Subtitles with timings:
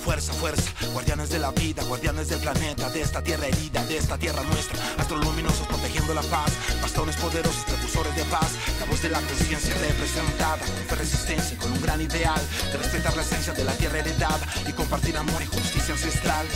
[0.00, 0.70] fuerza, fuerza.
[0.92, 4.78] Guardianes de la vida, guardianes del planeta, de esta tierra herida, de esta tierra nuestra.
[4.98, 6.50] Astros luminosos protegiendo la paz.
[6.82, 8.50] Bastones poderosos, precursores de paz.
[8.80, 10.64] La voz de la conciencia representada.
[10.88, 12.40] Con resistencia y con un gran ideal.
[12.72, 14.46] De respetar la esencia de la tierra heredada.
[14.66, 16.46] Y compartir amor y justicia ancestral.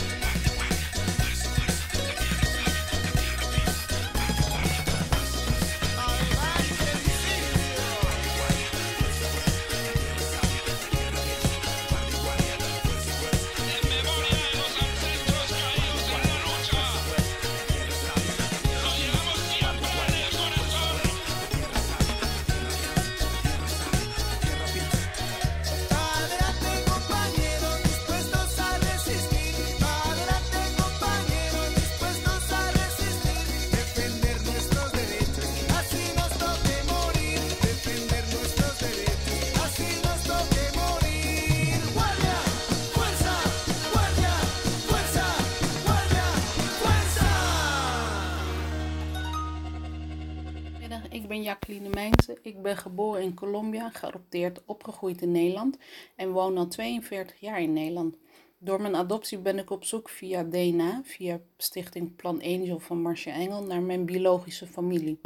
[52.75, 55.77] Ben geboren in Colombia, geadopteerd, opgegroeid in Nederland
[56.15, 58.15] en woon al 42 jaar in Nederland.
[58.57, 63.33] Door mijn adoptie ben ik op zoek via DNA, via Stichting Plan Angel van Marcia
[63.33, 65.19] Engel, naar mijn biologische familie.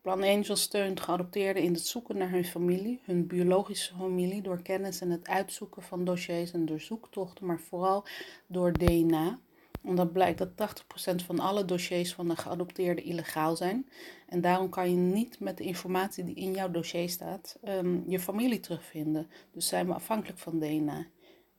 [0.00, 5.00] Plan Angel steunt geadopteerden in het zoeken naar hun familie, hun biologische familie, door kennis
[5.00, 8.04] en het uitzoeken van dossiers en door zoektochten, maar vooral
[8.46, 9.38] door DNA
[9.82, 10.74] omdat blijkt dat
[11.22, 13.88] 80% van alle dossiers van de geadopteerden illegaal zijn.
[14.28, 18.20] En daarom kan je niet met de informatie die in jouw dossier staat ehm, je
[18.20, 19.30] familie terugvinden.
[19.52, 21.06] Dus zijn we afhankelijk van DNA.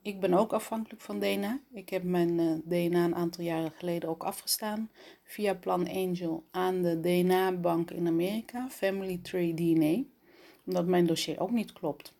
[0.02, 1.60] Ik ben ook afhankelijk van DNA.
[1.72, 4.90] Ik heb mijn eh, DNA een aantal jaren geleden ook afgestaan
[5.22, 10.02] via Plan Angel aan de DNA-bank in Amerika, Family Tree DNA,
[10.66, 12.12] omdat mijn dossier ook niet klopt.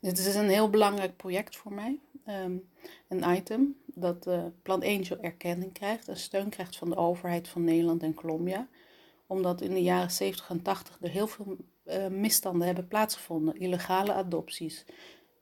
[0.00, 1.98] Dit is een heel belangrijk project voor mij.
[2.26, 2.56] Ehm,
[3.08, 7.64] een item dat eh, Plan Angel erkenning krijgt en steun krijgt van de overheid van
[7.64, 8.68] Nederland en Colombia.
[9.26, 14.12] Omdat in de jaren 70 en 80 er heel veel eh, misstanden hebben plaatsgevonden, illegale
[14.12, 14.84] adopties.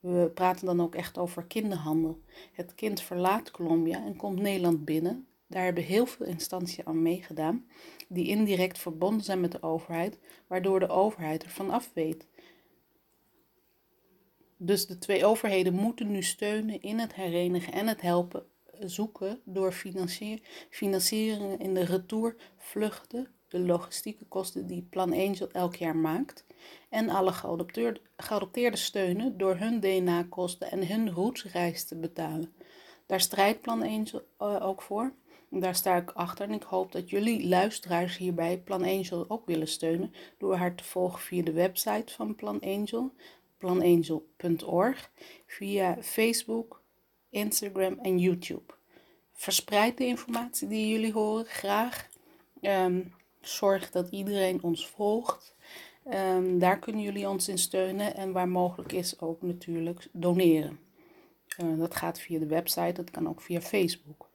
[0.00, 2.20] We praten dan ook echt over kinderhandel.
[2.52, 5.26] Het kind verlaat Colombia en komt Nederland binnen.
[5.46, 7.66] Daar hebben heel veel instanties aan meegedaan,
[8.08, 12.26] die indirect verbonden zijn met de overheid, waardoor de overheid ervan af weet.
[14.56, 18.46] Dus de twee overheden moeten nu steunen in het herenigen en het helpen
[18.80, 20.40] zoeken door financier,
[20.70, 26.44] financieringen in de retour, vluchten, de logistieke kosten die Plan Angel elk jaar maakt.
[26.88, 32.54] En alle geadopteerde, geadopteerden steunen door hun DNA-kosten en hun roetsreis te betalen.
[33.06, 35.12] Daar strijdt Plan Angel eh, ook voor.
[35.50, 39.68] Daar sta ik achter en ik hoop dat jullie luisteraars hierbij Plan Angel ook willen
[39.68, 43.12] steunen door haar te volgen via de website van Plan Angel,
[43.64, 45.11] planangel.org,
[45.46, 46.82] via Facebook,
[47.31, 48.75] Instagram en YouTube.
[49.32, 52.08] Verspreid de informatie die jullie horen graag.
[52.61, 53.00] Ehm,
[53.40, 55.55] zorg dat iedereen ons volgt.
[56.05, 60.78] Ehm, daar kunnen jullie ons in steunen en waar mogelijk is ook natuurlijk doneren.
[61.56, 64.28] Eh, dat gaat via de website, dat kan ook via Facebook.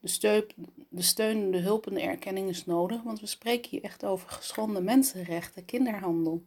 [0.00, 0.44] De steun,
[0.88, 4.28] de steun, de hulp en de erkenning is nodig, want we spreken hier echt over
[4.28, 6.42] geschonden mensenrechten, kinderhandel.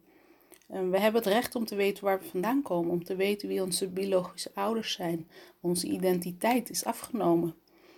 [0.70, 3.62] We hebben het recht om te weten waar we vandaan komen, om te weten wie
[3.62, 5.28] onze biologische ouders zijn.
[5.60, 7.54] Onze identiteit is afgenomen.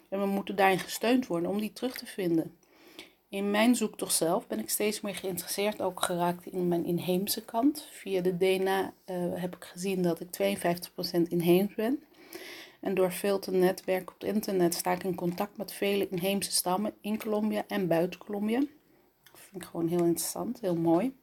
[0.08, 2.56] En we moeten daarin gesteund worden om die terug te vinden.
[3.28, 7.88] In mijn zoektocht zelf ben ik steeds meer geïnteresseerd, ook geraakt in mijn inheemse kant.
[7.90, 12.02] Via de DNA eh, heb ik gezien dat ik 52% inheems ben.
[12.80, 16.52] En door veel te netwerken op het internet sta ik in contact met vele inheemse
[16.52, 18.58] stammen in Colombia en buiten Colombia.
[19.22, 21.14] Dat vind ik gewoon heel interessant, heel mooi.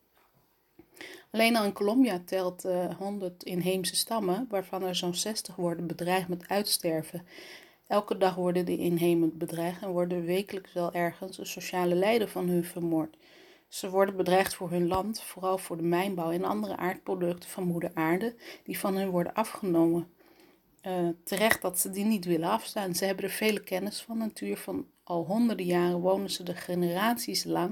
[1.32, 6.28] Alleen al in Colombia telt eh 100 inheemse stammen, waarvan er zo'n 60 worden bedreigd
[6.28, 7.26] met uitsterven.
[7.88, 12.48] Elke dag worden de inheemend bedreigd en worden wekelijks wel ergens een sociale leider van
[12.48, 13.18] hun vermoord.
[13.68, 17.92] Ze worden bedreigd voor hun land, vooral voor de mijnbouw en andere aardproducten van moeder
[17.94, 20.08] aarde die van hun worden afgenomen.
[20.82, 22.96] Eh, terecht dat ze die niet willen afstaan.
[22.96, 24.18] Ze hebben er vele kennis van.
[24.18, 27.70] Natuur van al honderden jaren wonen ze er generaties lang.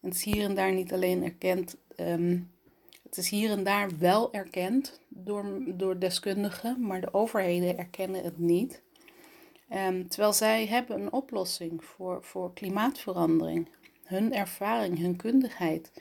[0.00, 2.38] En het is hier en daar niet alleen erkend, ehm,
[3.02, 8.38] het is hier en daar wel erkend door, door deskundigen, maar de overheden erkennen het
[8.38, 8.82] niet.
[9.68, 13.68] Ehm, terwijl zij hebben een oplossing voor, voor klimaatverandering.
[14.04, 15.92] Hun ervaring, hun kundigheid.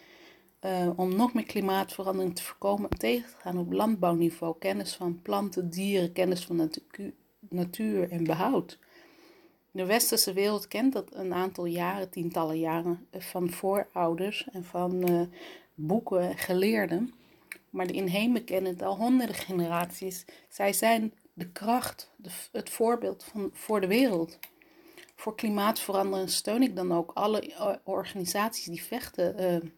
[0.59, 4.55] eh, om nog meer klimaatverandering te voorkomen en tegen te gaan op landbouwniveau.
[4.59, 7.13] Kennis van planten, dieren, kennis van natu-
[7.49, 8.79] natuur en behoud.
[9.71, 15.03] De westerse wereld kent dat een aantal jaren, tientallen jaren, eh, van voorouders en van
[15.03, 15.21] eh,
[15.75, 17.13] boeken en geleerden.
[17.69, 20.25] Maar de inheemen kennen het al honderden generaties.
[20.49, 24.39] Zij zijn de kracht, de, het voorbeeld van, voor de wereld.
[25.15, 29.69] Voor klimaatverandering steun ik dan ook alle eh, organisaties die vechten eh,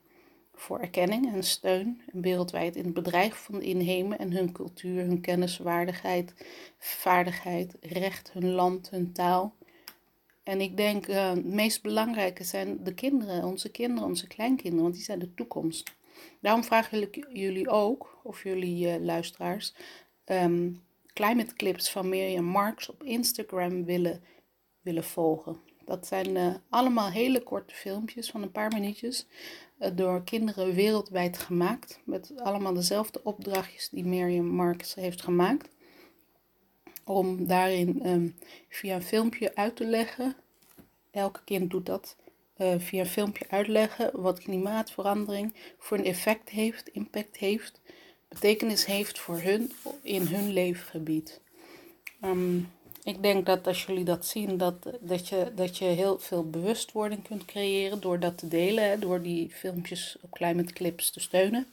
[0.54, 5.22] voor erkenning en steun wereldwijd in het bedrijf van de inheemen en hun cultuur, hun
[5.22, 6.34] kenniswaardigheid,
[6.78, 9.56] vaardigheid, recht, hun land, hun taal.
[10.46, 14.96] En ik denk, eh, het meest belangrijke zijn de kinderen, onze kinderen, onze kleinkinderen, want
[14.96, 15.92] die zijn de toekomst.
[16.42, 19.74] Daarom vraag ik jullie ook, of jullie eh, luisteraars,
[20.24, 20.72] ehm,
[21.14, 24.24] climate clips van Mirjam Marks op Instagram willen,
[24.82, 25.58] willen volgen.
[25.86, 29.28] Dat zijn eh, allemaal hele korte filmpjes van een paar minuutjes
[29.94, 32.00] door kinderen wereldwijd gemaakt.
[32.04, 35.75] Met allemaal dezelfde opdrachtjes die Mirjam Marks heeft gemaakt.
[37.06, 38.28] Om daarin ehm,
[38.70, 40.36] via een filmpje uit te leggen,
[41.12, 42.16] elke kind doet dat,
[42.54, 47.82] eh, via een filmpje uitleggen wat klimaatverandering voor een effect heeft, impact heeft,
[48.28, 49.72] betekenis heeft voor hun
[50.02, 51.42] in hun leefgebied.
[52.22, 52.58] Ehm,
[53.04, 57.28] ik denk dat als jullie dat zien, dat, dat, je, dat je heel veel bewustwording
[57.28, 61.68] kunt creëren door dat te delen, hè, door die filmpjes op Climate Clips te steunen.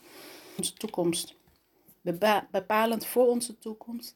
[0.57, 1.35] Onze toekomst.
[2.01, 4.15] Bepa- bepalend voor onze toekomst.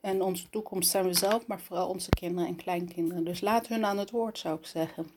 [0.00, 3.24] En onze toekomst zijn we zelf, maar vooral onze kinderen en kleinkinderen.
[3.24, 5.10] Dus laat hun aan het woord, zou ik zeggen.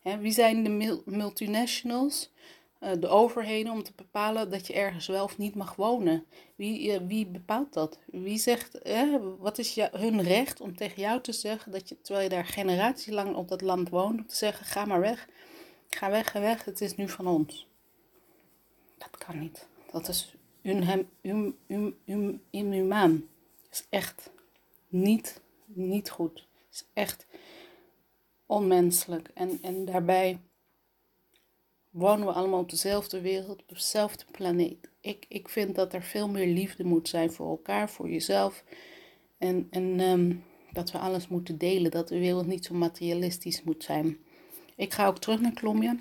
[0.00, 2.30] Hè, wie zijn de mul- multinationals,
[2.78, 6.24] eh, de overheden, om te bepalen dat je ergens wel of niet mag wonen?
[6.54, 7.98] Wie, eh, wie bepaalt dat?
[8.06, 8.78] Wie zegt,
[9.38, 13.34] wat is hun recht om tegen jou te zeggen, dat je, terwijl je daar generatielang
[13.36, 15.28] op dat land woont, om te zeggen, ga maar weg,
[15.88, 17.68] ga weg, ga weg, het is nu van ons.
[18.98, 19.66] Dat kan niet.
[19.90, 23.26] Dat is um, um, um, inhumaan.
[23.72, 24.30] Is echt
[24.88, 26.46] niet, niet goed.
[26.70, 27.26] Is echt
[28.46, 29.30] onmenselijk.
[29.34, 30.40] En, en daarbij
[31.90, 34.90] wonen we allemaal op dezelfde wereld, op dezelfde planeet.
[35.00, 38.64] Ik, ik vind dat er veel meer liefde moet zijn voor elkaar, voor jezelf.
[39.38, 40.34] En, en ehm,
[40.72, 44.18] dat we alles moeten delen, dat de wereld niet zo materialistisch moet zijn.
[44.76, 45.96] Ik ga ook terug naar Colombia.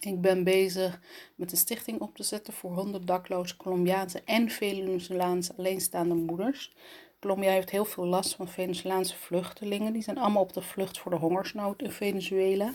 [0.00, 1.00] Ik ben bezig
[1.34, 6.72] met een stichting op te zetten voor 100 dakloze Colombiaanse en Venezolaanse alleenstaande moeders.
[7.20, 9.92] Colombia heeft heel veel last van Venezolaanse vluchtelingen.
[9.92, 12.72] Die zijn allemaal op de vlucht voor de hongersnood in Venezuela.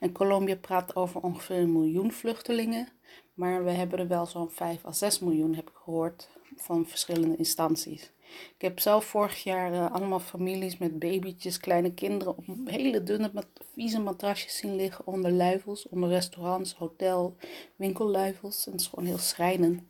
[0.00, 2.88] En Colombia praat over ongeveer een miljoen vluchtelingen.
[3.34, 7.36] Maar we hebben er wel zo'n 5 à 6 miljoen, heb ik gehoord, van verschillende
[7.36, 8.10] instanties.
[8.54, 13.30] Ik heb zelf vorig jaar eh, allemaal families met babytjes, kleine kinderen op hele dunne,
[13.34, 17.36] mat- vieze matrasjes zien liggen onder luifels, onder restaurants, hotel,
[17.76, 18.66] winkelluifels.
[18.66, 19.82] En het is gewoon heel schrijnend.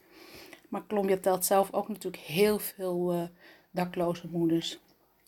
[0.69, 3.23] Maar Colombia telt zelf ook natuurlijk heel veel eh,
[3.71, 4.79] dakloze moeders.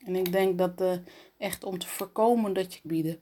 [0.04, 0.92] En ik denk dat eh,
[1.38, 3.20] echt om te voorkomen dat je bieden.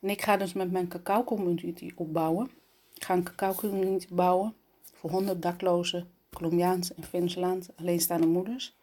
[0.00, 2.50] En ik ga dus met mijn cacao community opbouwen.
[2.94, 4.54] Ik ga een cacao community bouwen
[4.94, 8.76] voor 100 dakloze Colombiaanse en Venezolaanse alleenstaande moeders.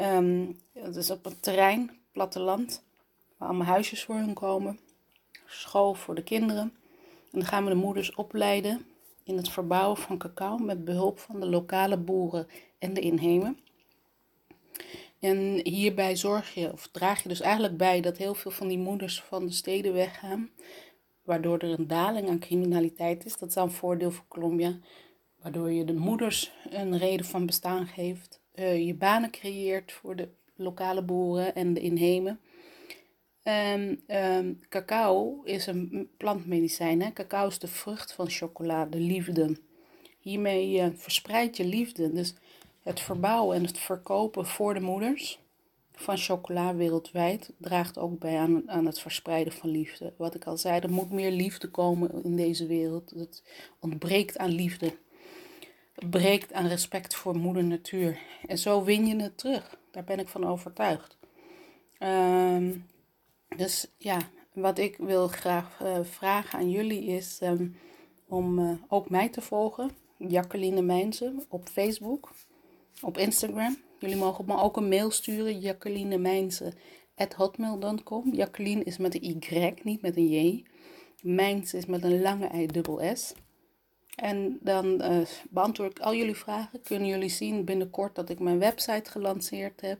[0.00, 2.82] Ehm het is op een terrein, platteland,
[3.36, 4.78] waar allemaal huisjes voor hun komen.
[5.46, 6.72] School voor de kinderen.
[7.32, 8.86] En dan gaan we de moeders opleiden
[9.24, 12.46] in het verbouwen van cacao met behulp van de lokale boeren
[12.78, 13.58] en de inhemen.
[15.18, 18.78] En hierbij zorg je, of draag je dus eigenlijk bij dat heel veel van die
[18.78, 20.50] moeders van de steden weggaan,
[21.22, 23.38] waardoor er een daling aan criminaliteit is.
[23.38, 24.78] Dat is dan een voordeel voor Colombia,
[25.42, 30.28] waardoor je de moeders een reden van bestaan geeft, eh, je banen creëert voor de
[30.56, 32.40] lokale boeren en de inhemen.
[33.42, 37.02] En ehm, cacao is een plantmedicijn.
[37.02, 37.12] Hè?
[37.12, 39.56] Cacao is de vrucht van chocola, de liefde.
[40.18, 42.12] Hiermee eh, verspreid je liefde.
[42.12, 42.34] Dus
[42.82, 45.38] het verbouwen en het verkopen voor de moeders
[45.92, 50.12] van chocola wereldwijd draagt ook bij aan, aan het verspreiden van liefde.
[50.16, 53.10] Wat ik al zei, er moet meer liefde komen in deze wereld.
[53.10, 53.42] Het
[53.80, 54.92] ontbreekt aan liefde.
[56.08, 58.18] Breekt aan respect voor moeder natuur.
[58.46, 59.78] En zo win je het terug.
[59.90, 61.18] Daar ben ik van overtuigd.
[61.98, 62.72] Ehm,
[63.56, 64.18] dus ja,
[64.52, 67.68] wat ik wil graag eh, vragen aan jullie is ehm,
[68.28, 69.90] om eh, ook mij te volgen.
[70.16, 72.30] Jacqueline Mijnsen op Facebook,
[73.00, 73.76] op Instagram.
[73.98, 78.34] Jullie mogen me ook een mail sturen, jacquelinemijnsen.hotmail.com.
[78.34, 80.64] Jacqueline is met een Y, niet met een J.
[81.22, 83.34] Mijns is met een lange I dubbel S.
[84.14, 85.18] En dan eh,
[85.50, 86.82] beantwoord ik al jullie vragen.
[86.82, 89.98] Kunnen jullie zien binnenkort dat ik mijn website gelanceerd heb.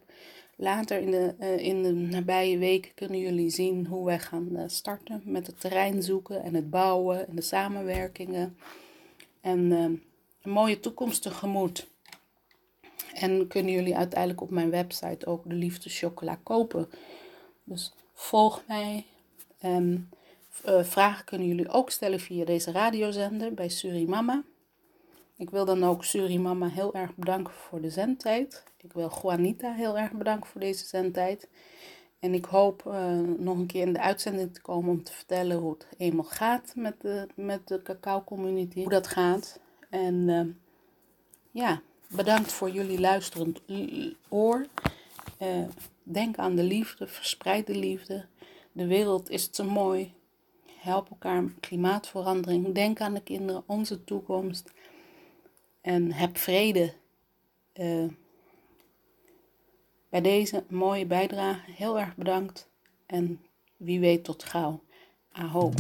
[0.57, 4.65] Later in de, eh, in de nabije weken kunnen jullie zien hoe wij gaan eh,
[4.67, 8.57] starten met het terrein zoeken en het bouwen en de samenwerkingen.
[9.41, 10.03] En een
[10.51, 11.87] mooie toekomst tegemoet.
[13.15, 16.89] En kunnen jullie uiteindelijk op mijn website ook de liefde chocola kopen.
[17.65, 19.05] Dus volg mij.
[19.59, 20.11] En
[20.65, 24.43] eh, vragen kunnen jullie ook stellen via deze radiozender bij Surimama.
[25.37, 28.65] Ik wil dan ook Surimama heel erg bedanken voor de zendtijd.
[28.77, 31.49] Ik wil Juanita heel erg bedanken voor deze zendtijd.
[32.19, 35.57] En ik hoop eh, nog een keer in de uitzending te komen om te vertellen
[35.57, 38.81] hoe het eenmaal gaat met de, met de cacao community.
[38.81, 39.61] Hoe dat gaat.
[39.91, 40.47] En eh,
[41.51, 43.61] ja, bedankt voor jullie luisterend
[44.29, 44.67] oor.
[46.03, 48.27] Denk aan de liefde, verspreid de liefde.
[48.73, 50.15] De wereld is te mooi.
[50.81, 52.75] Help elkaar klimaatverandering.
[52.75, 54.73] Denk aan de kinderen, onze toekomst.
[55.81, 56.93] En heb vrede.
[57.73, 58.05] Eh,
[60.09, 62.69] bij deze mooie bijdrage heel erg bedankt.
[63.07, 63.41] En
[63.77, 64.83] wie weet tot gauw.
[65.33, 65.73] Aho.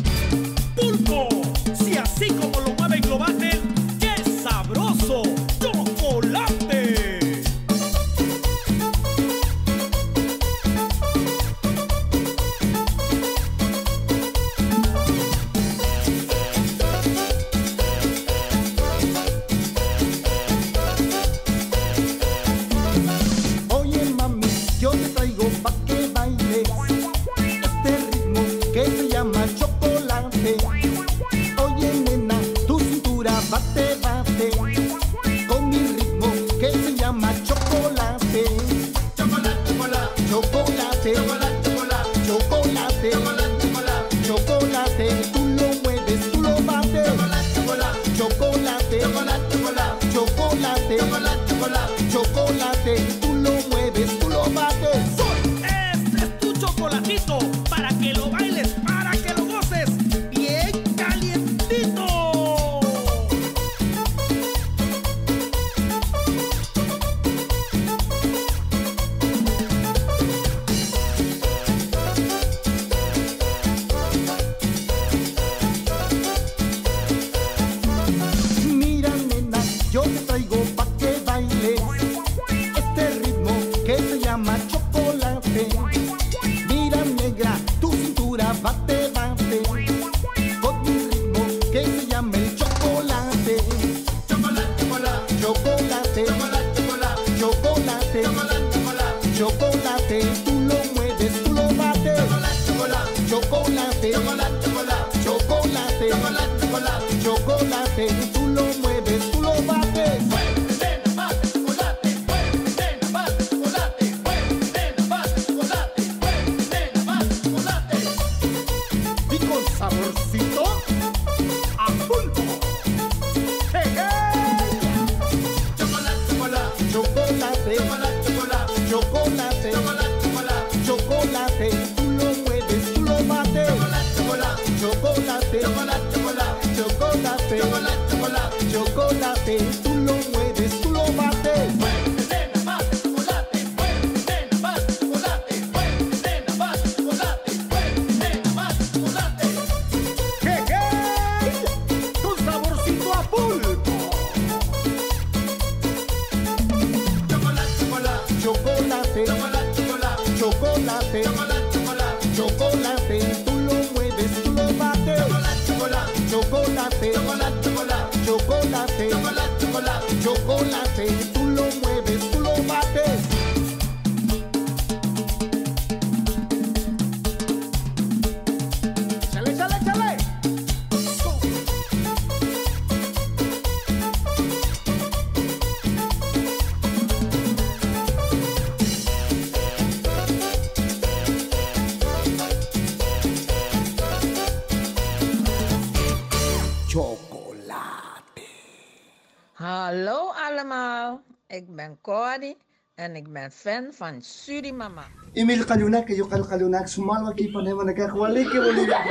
[203.50, 205.04] Fan van Surimama.
[205.32, 209.04] Emil Kalunak, je kan Kalunak, Sumal Waki Panema, ik krijg wel lekker Bolivia.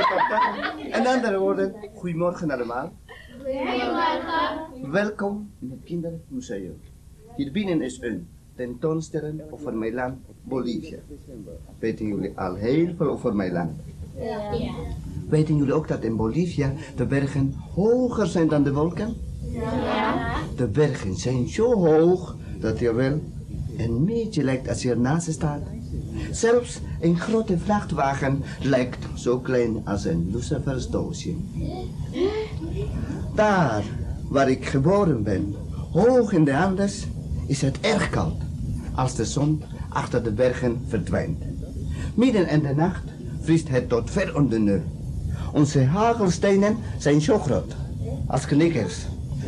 [0.90, 2.92] En andere woorden, goedemorgen allemaal.
[4.82, 6.80] Welkom in het Kindermuseum.
[7.36, 10.98] Hier binnen is een tentoonstelling over mijn land Bolivia.
[11.78, 13.70] Weten jullie al heel veel over mijn land?
[15.28, 19.16] Weten jullie ook dat in Bolivia de bergen hoger zijn dan de wolken?
[20.56, 23.20] De bergen zijn zo hoog dat je wel
[23.84, 25.62] een beetje lijkt als je ernaast staat.
[26.30, 31.34] Zelfs een grote vrachtwagen lijkt zo klein als een lucifersdoosje.
[33.34, 33.84] Daar
[34.28, 35.54] waar ik geboren ben,
[35.92, 37.06] hoog in de Andes,
[37.46, 38.36] is het erg koud
[38.94, 41.42] als de zon achter de bergen verdwijnt.
[42.14, 43.04] Midden in de nacht
[43.40, 44.82] vriest het tot ver onder nul.
[45.52, 47.74] Onze hagelstenen zijn zo groot
[48.26, 49.06] als knikkers.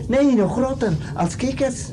[0.08, 1.88] Nee, nog groter als kikkers.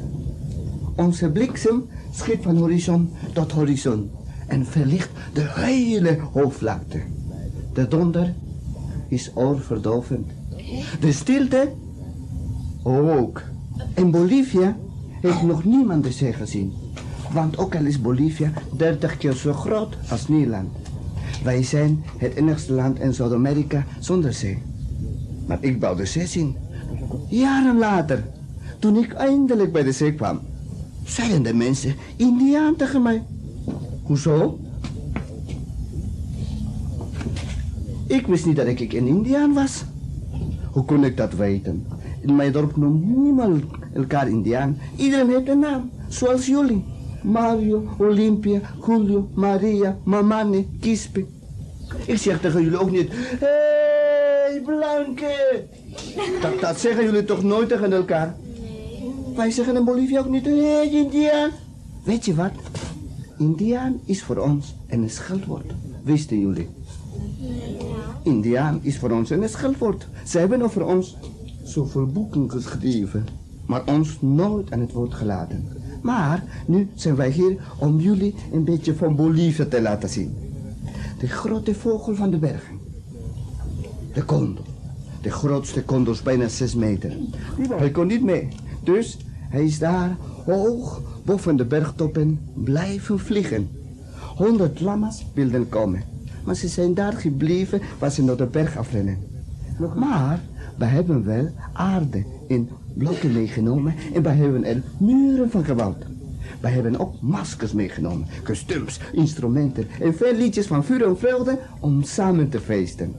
[0.95, 4.10] Onze bliksem schiet van horizon tot horizon
[4.47, 7.01] en verlicht de hele hoofdvlakte.
[7.73, 8.34] De donder
[9.08, 10.27] is oorverdovend.
[10.99, 11.71] De stilte
[12.84, 13.41] ook.
[13.95, 14.77] In Bolivia
[15.21, 16.73] heeft nog niemand de zee gezien.
[17.32, 20.69] Want ook al is Bolivia 30 keer zo groot als Nederland.
[21.43, 24.58] Wij zijn het enigste land in Zuid-Amerika zonder zee.
[25.47, 26.55] Maar ik wou de zee zien.
[27.27, 28.23] Jaren later,
[28.79, 30.39] toen ik eindelijk bij de zee kwam,
[31.09, 33.23] zeiden de mensen Indiaan tegen mij.
[34.03, 34.59] Hoezo?
[38.07, 39.83] Ik wist niet dat ik een Indiaan was.
[40.71, 41.85] Hoe kon ik dat weten?
[42.21, 44.77] In mijn dorp noemt niemand elkaar Indiaan.
[44.95, 46.83] Iedereen heeft een naam, zoals jullie.
[47.23, 51.25] Mario, Olympia, Julio, Maria, Mamane, Kispe.
[52.05, 53.47] Ik zeg tegen jullie ook niet, hé,
[54.49, 55.63] hey, Blanke.
[56.41, 58.35] Dat, dat zeggen jullie toch nooit tegen elkaar?
[59.39, 61.49] Wij zeggen in Bolivia ook niet, hey, Indiaan.
[62.04, 62.52] Weet je wat?
[63.38, 65.73] Indiaan is voor ons een scheldwoord.
[66.04, 66.67] Wisten jullie?
[68.23, 70.08] Indiaan is voor ons een scheldwoord.
[70.25, 71.17] Ze hebben over ons
[71.63, 73.25] zoveel boeken geschreven,
[73.65, 75.67] maar ons nooit aan het woord gelaten.
[76.02, 80.36] Maar nu zijn wij hier om jullie een beetje van Bolivia te laten zien.
[81.19, 82.80] De grote vogel van de bergen.
[84.13, 84.65] De condor.
[85.21, 87.17] De grootste condor is bijna 6 meter.
[87.69, 88.47] Hij kon niet mee.
[88.84, 89.17] Dus
[89.49, 93.69] hij is daar hoog boven de bergtoppen blijven vliegen.
[94.35, 96.03] Honderd lammas wilden komen.
[96.43, 99.17] Maar ze zijn daar gebleven waar ze naar de berg afrennen.
[99.95, 100.39] Maar
[100.77, 106.05] we hebben wel aarde in blokken meegenomen en we hebben er muren van gebouwd.
[106.62, 112.03] We hebben ook maskers meegenomen, kostuums, instrumenten en veel liedjes van vuur en vreugde om
[112.03, 113.15] samen te feesten.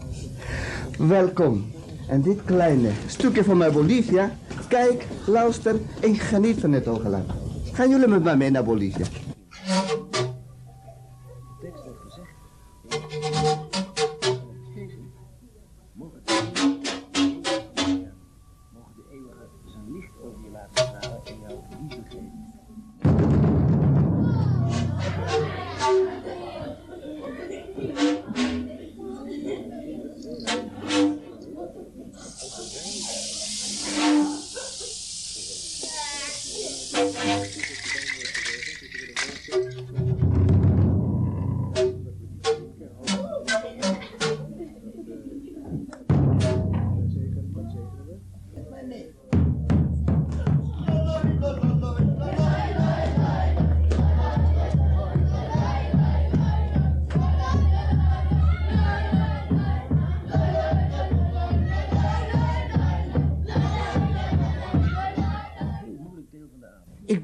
[0.98, 1.64] Welkom.
[2.08, 4.36] En dit kleine stukje van mijn Bolivia,
[4.70, 7.30] kijk, luister en geniet van het oogland.
[7.72, 9.06] Gaan jullie met mij mee naar Bolivia?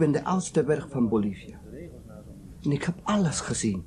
[0.06, 1.60] Ben de oudste berg van Bolivia.
[2.62, 3.84] En ik heb alles gezien.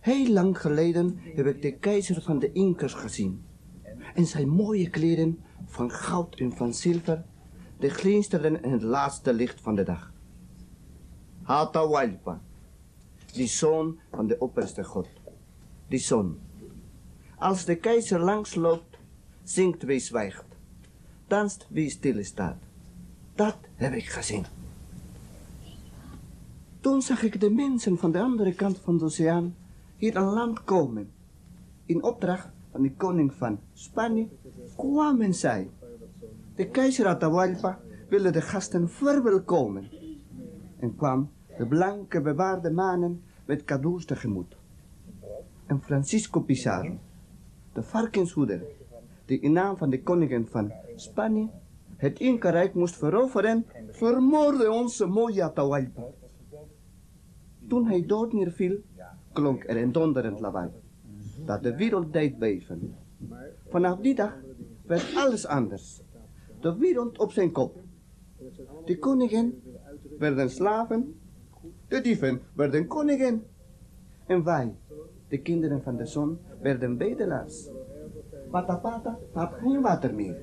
[0.00, 3.44] Heel lang geleden heb ik de keizer van de Incas gezien.
[4.14, 7.24] En zijn mooie kleren van goud en van zilver,
[7.78, 10.12] die glinsterden in het laatste licht van de dag.
[11.42, 12.40] Atahualpa,
[13.32, 15.08] die zoon van de opperste god.
[15.88, 16.38] Die zon.
[17.36, 18.98] Als de keizer langsloopt,
[19.42, 20.44] zingt wie zwijgt.
[21.26, 22.58] Danst wie stil staat.
[23.34, 24.55] Dat heb ik gezien.
[26.86, 29.54] Toen zag ik de mensen van de andere kant van de oceaan
[29.96, 31.10] hier aan land komen.
[31.86, 34.28] In opdracht van de koning van Spanje
[34.76, 35.70] kwamen zij.
[36.54, 39.90] De keizer Atahualpa wilde de gasten verwelkomen.
[40.78, 44.56] En kwam de blanke bewaarde manen met cadeaus tegemoet.
[45.66, 46.98] En Francisco Pizarro,
[47.72, 48.62] de varkenshoeder,
[49.24, 51.48] die in naam van de koningin van Spanje
[51.96, 56.02] het Inca-rijk moest veroveren, vermoordde onze mooie Atahualpa.
[57.68, 58.76] Toen hij dood neerviel,
[59.32, 60.70] klonk er een donderend lawaai,
[61.44, 62.94] dat de wereld deed beven.
[63.68, 64.34] Vanaf die dag
[64.86, 66.00] werd alles anders.
[66.60, 67.80] De wereld op zijn kop.
[68.84, 69.62] De koningen
[70.18, 71.20] werden slaven,
[71.88, 73.44] de dieven werden koningen.
[74.26, 74.74] En wij,
[75.28, 77.68] de kinderen van de zon, werden bedelaars.
[78.50, 80.36] Patapata had geen water meer.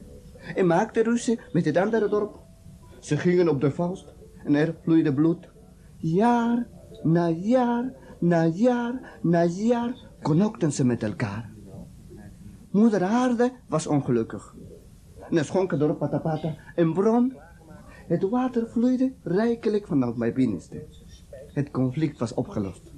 [0.56, 2.40] En maakte ruzie met het andere dorp.
[3.00, 5.50] Ze gingen op de vuist en er vloeide bloed.
[5.98, 6.68] Jaar
[7.04, 11.52] na jaar na jaar na jaar knokten ze met elkaar.
[12.72, 14.56] Moeder aarde was ongelukkig.
[15.30, 17.34] En er schonk door Patapata een bron.
[18.08, 20.86] Het water vloeide rijkelijk vanuit mijn binnenste.
[21.54, 22.92] Het conflict was opgelost.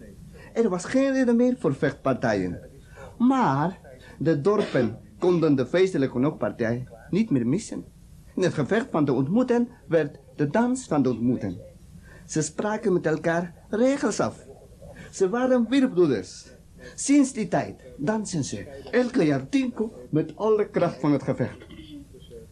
[0.54, 2.60] Er was geen reden meer voor vechtpartijen.
[3.18, 3.80] Maar
[4.20, 7.86] de dorpen konden de feestelijke knokpartij niet meer missen.
[8.36, 11.58] In het gevecht van de ontmoeten werd de dans van de ontmoeten.
[12.26, 14.38] Ze spraken met elkaar regels af.
[15.12, 16.54] Ze waren wirbroeders.
[16.96, 21.58] Sinds die tijd dansen ze elke jaar tinko met alle kracht van het gevecht.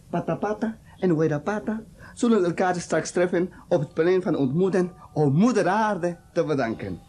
[0.09, 1.83] Patapata en Wedapata
[2.13, 6.99] zullen elkaar straks treffen op het plein van ontmoeten om moeder aarde te bedanken.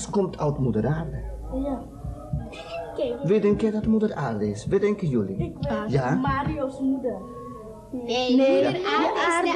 [0.00, 1.22] Alles komt uit moeder aarde.
[1.52, 1.82] Ja.
[2.96, 4.66] Kijk, Wie denk je dat moeder aarde is?
[4.66, 5.36] Wie denken jullie?
[5.36, 6.14] ik was Ja?
[6.14, 7.16] Mario's moeder.
[7.92, 9.48] Nee, Nee, moeder aarde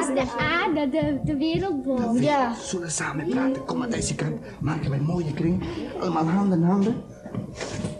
[0.00, 2.14] is de, is de aarde, de, de wereldbol.
[2.14, 2.50] Ja.
[2.50, 3.64] We zullen samen praten.
[3.64, 4.40] Kom aan deze kant.
[4.60, 5.64] Maken wij een mooie kring.
[6.00, 7.02] Allemaal handen in handen.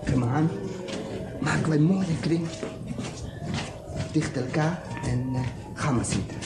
[0.05, 0.51] Geef me aan.
[1.41, 2.47] Maken wij een mooie kring.
[4.13, 5.41] Dicht elkaar en eh,
[5.75, 6.37] gaan we zitten.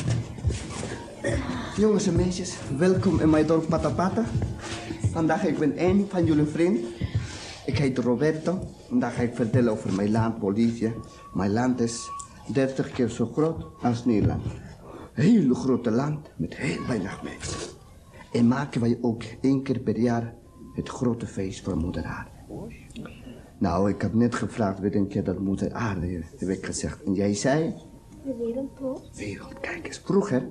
[1.77, 4.25] Jongens en meisjes, welkom in mijn dorp Patapata.
[5.13, 6.85] Vandaag ik ben een van jullie vrienden.
[7.67, 8.59] Ik heet Roberto.
[8.89, 10.93] Vandaag ga ik vertellen over mijn land Bolivia.
[11.35, 12.11] Mijn land is
[12.53, 14.43] 30 keer zo groot als Nederland.
[15.13, 17.71] Heel grote land met heel weinig mensen.
[18.33, 20.35] En maken wij ook één keer per jaar
[20.75, 22.31] het grote feest voor Moeder Aarde.
[23.59, 26.25] Nou, ik heb net gevraagd, wie denk je dat Moeder Aarde is?
[26.37, 27.03] Heb ik gezegd.
[27.05, 27.75] En jij zei?
[28.25, 29.01] De.
[29.15, 30.01] Wereld, kijk eens.
[30.05, 30.49] Vroeger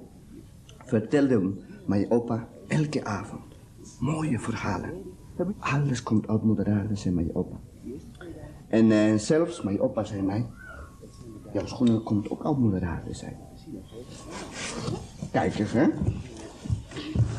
[0.86, 1.54] vertelde
[1.86, 3.47] mijn opa elke avond
[4.00, 4.90] mooie verhalen.
[5.60, 7.56] Alles komt uit Moeder Aarde, zei mijn opa.
[8.68, 10.46] En eh, zelfs mijn opa zei mij,
[11.54, 13.46] jouw schoenen komt ook uit Moeder Aarde, zei hij.
[15.32, 15.88] Kijk eens, hè.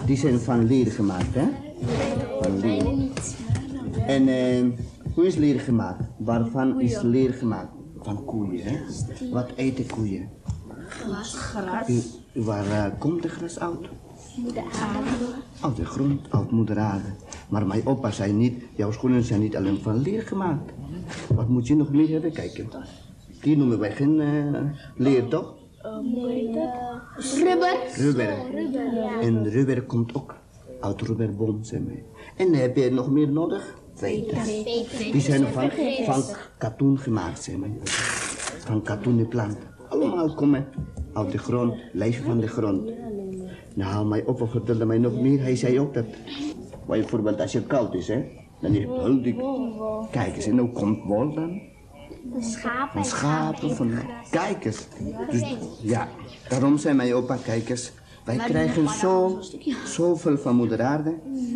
[0.07, 1.49] Die zijn van leer gemaakt, hè.
[2.41, 2.87] Van leer.
[4.07, 4.67] En eh,
[5.15, 6.03] hoe is leer gemaakt?
[6.19, 7.73] Waarvan is leer gemaakt?
[8.01, 8.79] Van koeien, hè.
[9.33, 10.29] Wat eten koeien?
[10.89, 11.89] Gras.
[11.89, 13.89] U- Waar eh, komt de gras uit?
[14.43, 15.25] Moeder aarde.
[15.61, 17.09] Uit de grond, uit moeder aarde.
[17.49, 20.73] Maar mijn opa zei niet, jouw schoenen zijn niet alleen van leer gemaakt.
[21.35, 22.33] Wat moet je nog meer hebben?
[22.33, 22.69] Kijken.
[23.41, 24.61] Die noemen wij geen eh,
[24.97, 25.55] leer, toch?
[27.37, 27.77] Rubber.
[27.97, 28.37] Rubber.
[29.21, 30.35] En rubber komt ook
[30.81, 32.05] uit rubberboom, zei mij.
[32.37, 33.77] En heb je nog meer nodig?
[33.95, 34.47] Veters.
[35.13, 35.71] Die zijn van,
[36.05, 36.23] van
[36.59, 37.79] katoen gemaakt, zei mij.
[38.65, 39.63] Van katoenen planten.
[39.89, 40.67] Allemaal komen
[41.13, 42.91] uit de grond, leven van de grond.
[43.79, 45.41] Nou, mijn opa vertelde mij nog meer.
[45.41, 46.05] Hij zei ook dat,
[46.87, 48.25] bijvoorbeeld als het koud is, hè,
[48.61, 49.37] dan is het heel dik.
[50.11, 51.61] Kijk eens, en hoe komt wol dan?
[52.35, 52.93] De schapen.
[52.93, 53.91] Van schapen, van
[54.31, 54.87] kijkers.
[55.31, 56.09] Dus ja,
[56.49, 57.93] daarom zei mijn opa, kijkers,
[58.25, 59.39] wij krijgen zo,
[59.85, 61.15] zoveel van moeder aarde.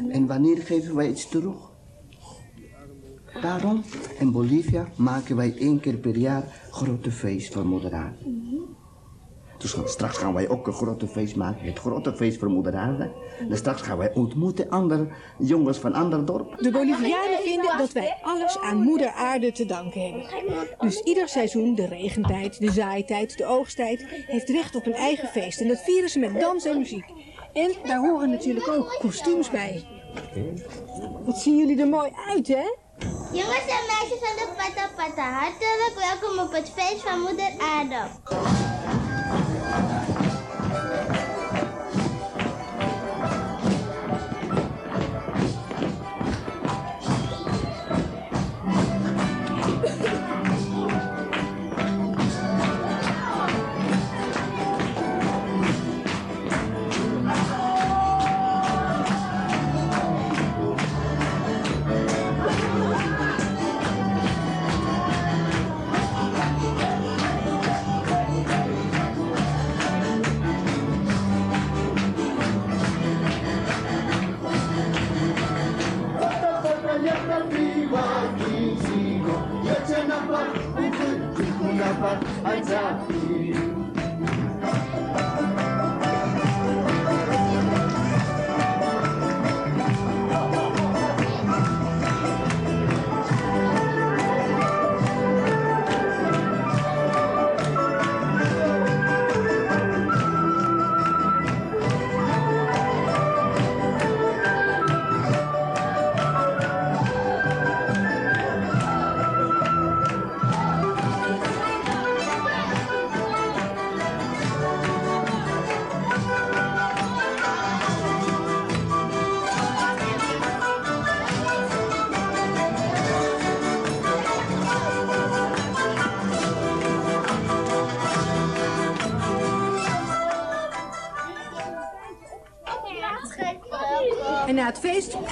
[0.08, 1.70] En wanneer geven wij iets terug?
[3.40, 3.82] Daarom,
[4.18, 8.16] in Bolivia maken wij één keer per jaar grote feest van moeder aarde.
[9.62, 13.10] Dus straks gaan wij ook een grote feest maken, het grote feest voor moeder aarde.
[13.50, 16.58] En straks gaan wij ontmoeten andere jongens van ander dorp.
[16.58, 20.68] De Bolivianen vinden dat wij alles aan moeder aarde te danken hebben.
[20.78, 25.60] Dus ieder seizoen, de regentijd, de zaaitijd, de oogsttijd, heeft recht op een eigen feest.
[25.60, 27.06] En dat vieren ze met dans en muziek.
[27.52, 29.84] En daar horen natuurlijk ook kostuums bij.
[31.24, 32.76] Wat zien jullie er mooi uit, hè?
[33.32, 38.71] Jongens en meisjes van de Pata Pata, hartelijk welkom op het feest van Moeder Aarde.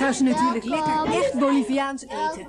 [0.00, 2.48] gaan ze natuurlijk lekker echt Boliviaans eten.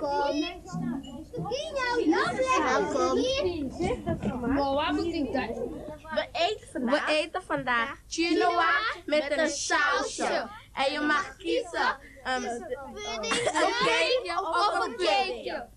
[6.01, 8.73] We eten vandaag, We eten vandaag chinoa
[9.05, 10.47] met een sausje.
[10.73, 12.61] En je mag kiezen um, een
[13.85, 15.67] cake of een cake.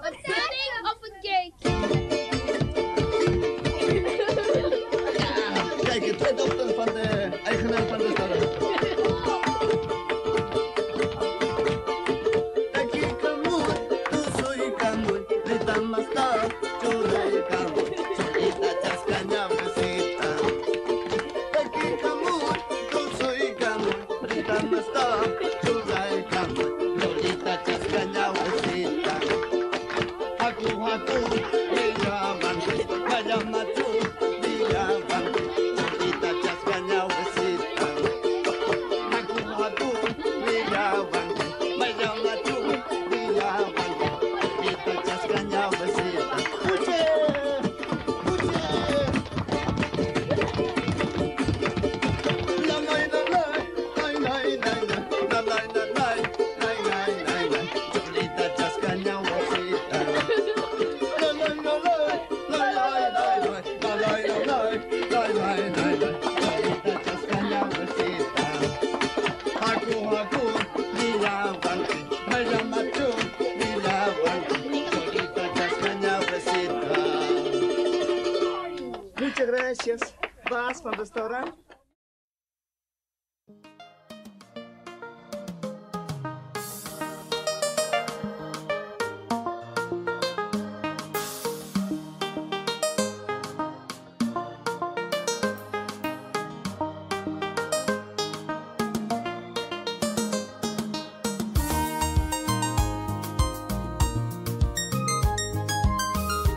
[0.00, 2.31] Een pudding of een cake.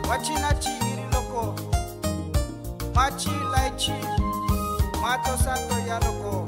[0.08, 1.54] wachina chiri loko
[2.94, 3.92] machilaichi
[5.02, 6.46] matosato ya loko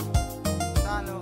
[0.84, 1.20] tano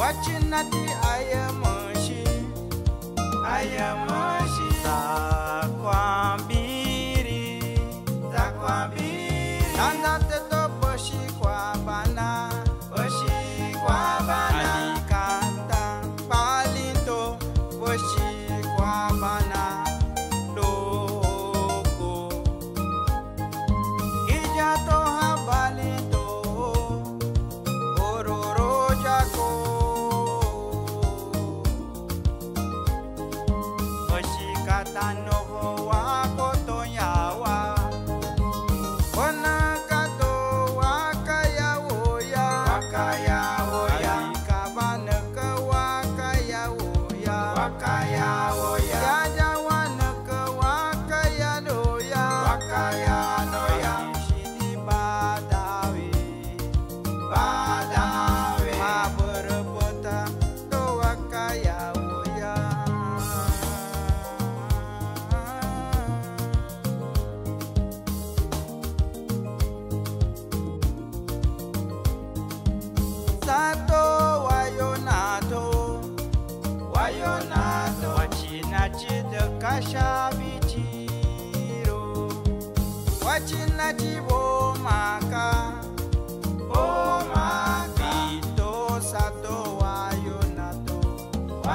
[0.00, 2.22] wachina ti ayamoshi
[3.54, 4.67] ayamoshi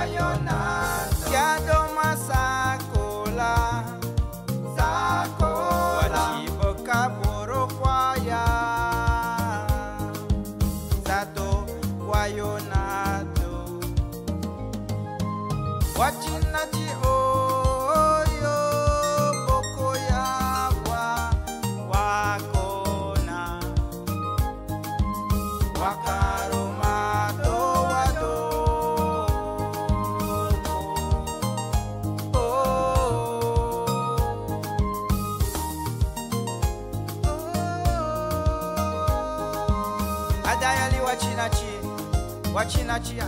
[0.06, 0.63] Lion.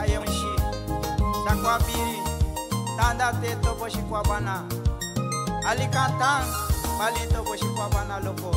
[0.01, 0.51] ayamshi
[1.45, 2.19] sakwabiri
[2.97, 3.85] tanda te tobo
[5.65, 6.45] Ali alikantan
[6.99, 8.51] bali tobo shikwabana loko.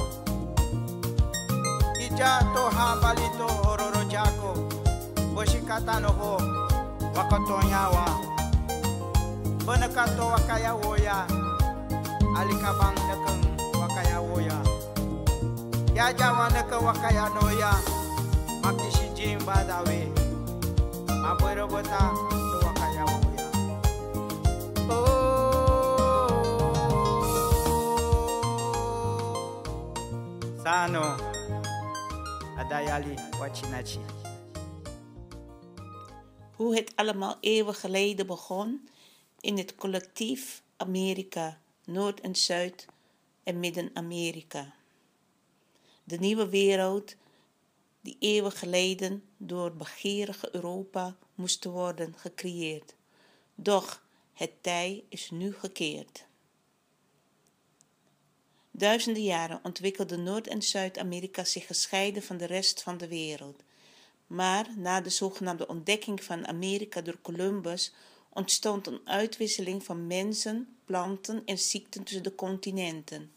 [2.01, 4.51] Ija toha bali to hororo jako
[5.35, 6.37] boshikata noho
[7.17, 8.05] wakotonyawa
[9.65, 11.27] bonakato wakaya woya.
[12.39, 13.45] Alikabang nakang
[13.81, 14.59] wakaya woya.
[15.95, 17.73] Yajawa naka wakaya noya.
[19.19, 20.28] Jimba dawe.
[24.91, 26.19] Oh.
[30.65, 31.17] Sano.
[32.59, 33.99] Adayali wachinachi.
[36.57, 38.89] Hoe het allemaal eeuwen geleden begon
[39.41, 42.87] in het collectief Amerika, Noord- en Zuid-
[43.45, 44.73] en Midden-Amerika.
[46.05, 47.15] De nieuwe wereld
[48.09, 52.95] die eeuwen geleden door begeerige Europa moest worden gecreëerd.
[53.55, 54.03] Doch
[54.33, 56.27] het tij is nu gekeerd.
[58.71, 63.63] Duizenden jaren ontwikkelde Noord- en Zuid-Amerika zich gescheiden van de rest van de wereld.
[64.27, 67.93] Maar na de zogenaamde ontdekking van Amerika door Columbus
[68.29, 73.33] ontstond een uitwisseling van mensen, planten en ziekten tussen de continenten.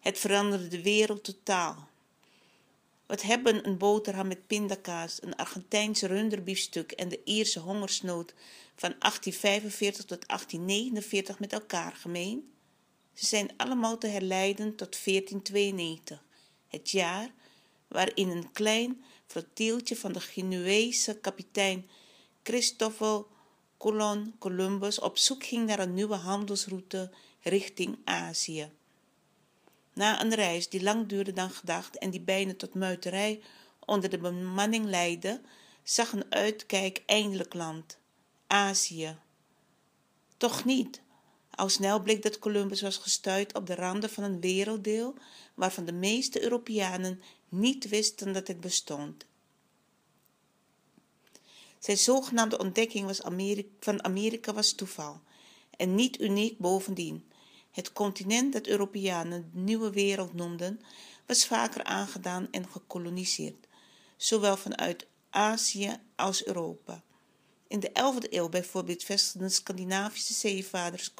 [0.00, 1.88] Het veranderde de wereld totaal.
[3.08, 8.34] Wat hebben een boterham met pindakaas, een Argentijnse runderbiefstuk en de Ierse hongersnood
[8.76, 12.52] van 1845 tot 1849 met elkaar gemeen?
[13.14, 16.24] Ze zijn allemaal te herleiden tot 1492,
[16.66, 17.30] het jaar
[17.86, 21.88] waarin een klein flottieltje van de Genuese kapitein
[22.42, 23.28] Christoffel
[23.78, 27.10] Colon Columbus op zoek ging naar een nieuwe handelsroute
[27.42, 28.70] richting Azië.
[29.98, 33.40] Na een reis die lang duurde dan gedacht en die bijna tot muiterij
[33.84, 35.40] onder de bemanning leidde,
[35.82, 37.98] zag een uitkijk eindelijk land,
[38.46, 39.16] Azië.
[40.36, 41.00] Toch niet.
[41.50, 45.14] Al snel bleek dat Columbus was gestuurd op de randen van een werelddeel
[45.54, 49.24] waarvan de meeste Europeanen niet wisten dat het bestond.
[51.78, 55.20] Zijn zogenaamde ontdekking was Amerika, van Amerika was toeval
[55.76, 57.26] en niet uniek bovendien.
[57.70, 60.80] Het continent dat Europeanen de nieuwe wereld noemden,
[61.26, 63.66] was vaker aangedaan en gekoloniseerd,
[64.16, 67.02] zowel vanuit Azië als Europa.
[67.68, 71.14] In de 11e eeuw bijvoorbeeld vestigden Scandinavische zeevaarders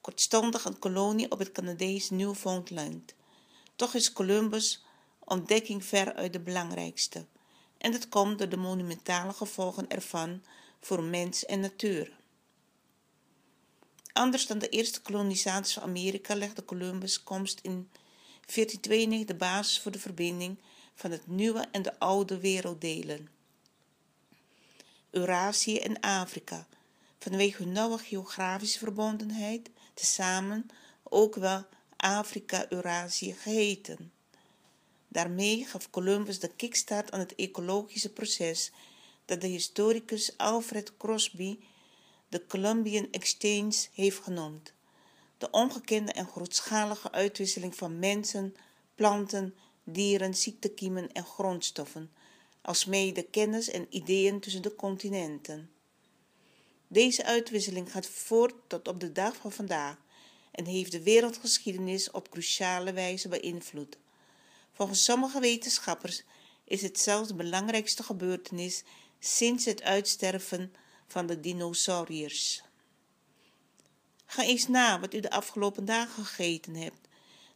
[0.00, 3.14] kortstondig een kolonie op het Canadees Newfoundland.
[3.76, 4.84] Toch is Columbus'
[5.24, 7.26] ontdekking veruit de belangrijkste.
[7.78, 10.42] En dat komt door de monumentale gevolgen ervan
[10.80, 12.16] voor mens en natuur.
[14.16, 17.90] Anders dan de eerste kolonisatie van Amerika legde Columbus' komst in
[18.54, 20.58] 1492 de basis voor de verbinding
[20.94, 23.28] van het nieuwe en de oude werelddelen.
[25.10, 26.66] Eurasië en Afrika,
[27.18, 30.66] vanwege hun nauwe geografische verbondenheid, tezamen
[31.02, 31.64] ook wel
[31.96, 34.12] Afrika-Eurasië geheten.
[35.08, 38.72] Daarmee gaf Columbus de kickstart aan het ecologische proces
[39.24, 41.58] dat de historicus Alfred Crosby
[42.28, 44.72] de Columbian Exchange heeft genoemd.
[45.38, 48.54] De ongekende en grootschalige uitwisseling van mensen,
[48.94, 49.54] planten,
[49.84, 52.10] dieren, ziektekiemen en grondstoffen,
[52.62, 55.70] alsmede de kennis en ideeën tussen de continenten.
[56.88, 59.96] Deze uitwisseling gaat voort tot op de dag van vandaag
[60.50, 63.98] en heeft de wereldgeschiedenis op cruciale wijze beïnvloed.
[64.72, 66.22] Volgens sommige wetenschappers
[66.64, 68.82] is het zelfs de belangrijkste gebeurtenis
[69.18, 70.72] sinds het uitsterven
[71.06, 72.62] van de dinosauriërs.
[74.26, 77.08] Ga eens na wat u de afgelopen dagen gegeten hebt.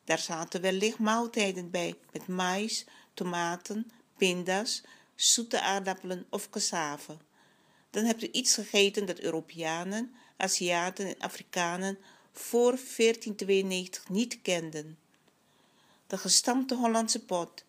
[0.05, 2.85] Daar zaten wellicht maaltijden bij met mais,
[3.15, 4.83] tomaten, pinda's,
[5.15, 7.17] zoete aardappelen of cassave.
[7.91, 11.99] Dan hebt u iets gegeten dat Europeanen, Aziaten en Afrikanen
[12.33, 14.99] voor 1492 niet kenden.
[16.07, 17.65] De gestampte Hollandse pot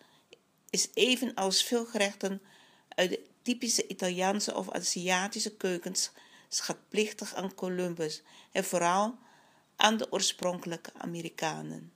[0.70, 2.42] is evenals veel gerechten
[2.88, 6.12] uit de typische Italiaanse of Aziatische keukens
[6.48, 8.22] schatplichtig aan Columbus
[8.52, 9.18] en vooral
[9.76, 11.92] aan de oorspronkelijke Amerikanen.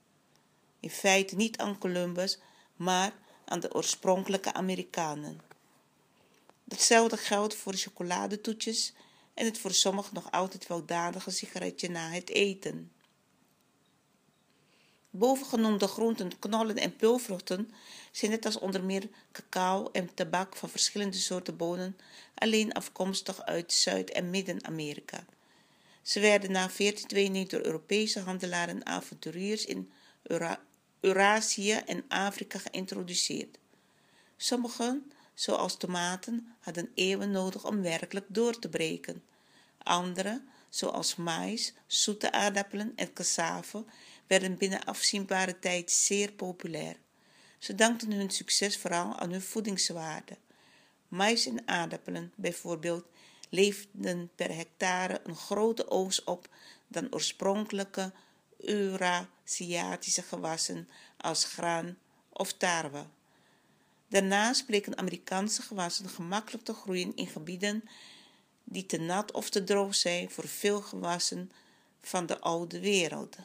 [0.79, 2.39] In feite niet aan Columbus,
[2.75, 3.13] maar
[3.45, 5.41] aan de oorspronkelijke Amerikanen.
[6.63, 8.93] Datzelfde geldt voor de chocoladetoetjes
[9.33, 12.91] en het voor sommigen nog altijd weldadige sigaretje na het eten.
[15.17, 17.71] Bovengenoemde groenten, knollen en peulvruchten
[18.11, 21.97] zijn net als onder meer cacao en tabak van verschillende soorten bonen
[22.35, 25.25] alleen afkomstig uit Zuid- en Midden-Amerika.
[26.01, 29.91] Ze werden na 1492 door Europese handelaren en avonturiers in
[30.23, 30.59] Eura
[30.99, 33.57] Eurasië en Afrika geïntroduceerd.
[34.37, 39.23] Sommigen, zoals tomaten, hadden eeuwen nodig om werkelijk door te breken.
[39.77, 43.85] Andere, zoals mais, zoete aardappelen en cassave,
[44.27, 46.95] werden binnen afzienbare tijd zeer populair.
[47.57, 50.37] Ze dankten hun succes vooral aan hun voedingswaarde.
[51.07, 53.05] Mais en aardappelen bijvoorbeeld
[53.49, 56.49] leefden per hectare een grote oogst op
[56.87, 58.11] dan oorspronkelijke
[58.57, 61.97] Eurasiatische gewassen als graan
[62.29, 63.05] of tarwe.
[64.07, 67.83] Daarnaast bleken Amerikaanse gewassen gemakkelijk te groeien in gebieden
[68.63, 71.51] die te nat of te droog zijn voor veel gewassen
[72.01, 73.35] van de oude wereld.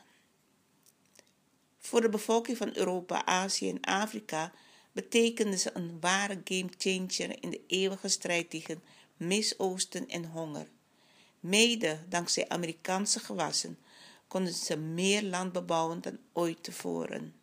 [1.81, 4.53] Voor de bevolking van Europa, Azië en Afrika
[4.93, 8.83] betekende ze een ware gamechanger in de eeuwige strijd tegen
[9.17, 10.67] misoosten en honger.
[11.41, 13.79] Mede dankzij Amerikaanse gewassen
[14.29, 17.35] konden ze meer land bebouwen dan ooit tevoren.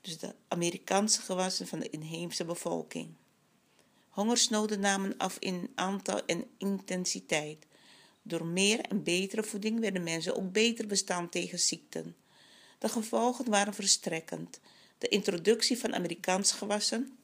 [0.00, 3.14] Dus de Amerikaanse gewassen van de inheemse bevolking.
[4.08, 7.66] Hongersnoden namen af in aantal en intensiteit.
[8.22, 12.16] Door meer en betere voeding werden mensen ook beter bestand tegen ziekten.
[12.78, 14.60] De gevolgen waren verstrekkend.
[14.98, 17.18] De introductie van Amerikaanse gewassen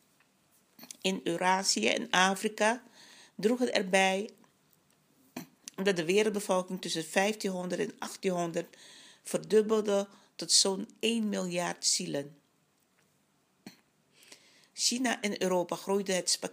[1.00, 2.82] in Eurasië en Afrika
[3.34, 4.30] droeg erbij
[5.82, 8.76] dat de wereldbevolking tussen 1500 en 1800
[9.22, 12.38] verdubbelde tot zo'n 1 miljard zielen.
[14.72, 16.52] China en Europa groeiden het spe